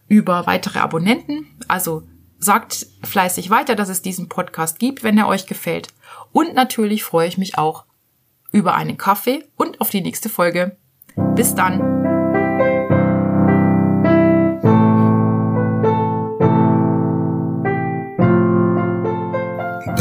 über 0.08 0.46
weitere 0.46 0.78
Abonnenten. 0.78 1.46
Also 1.68 2.02
sagt 2.38 2.86
fleißig 3.04 3.50
weiter, 3.50 3.74
dass 3.74 3.88
es 3.88 4.02
diesen 4.02 4.28
Podcast 4.28 4.78
gibt, 4.78 5.02
wenn 5.02 5.18
er 5.18 5.28
euch 5.28 5.46
gefällt. 5.46 5.88
Und 6.32 6.54
natürlich 6.54 7.04
freue 7.04 7.28
ich 7.28 7.38
mich 7.38 7.58
auch 7.58 7.84
über 8.52 8.74
einen 8.74 8.96
Kaffee 8.96 9.44
und 9.56 9.80
auf 9.80 9.90
die 9.90 10.00
nächste 10.00 10.28
Folge. 10.28 10.76
Bis 11.34 11.54
dann. 11.54 11.97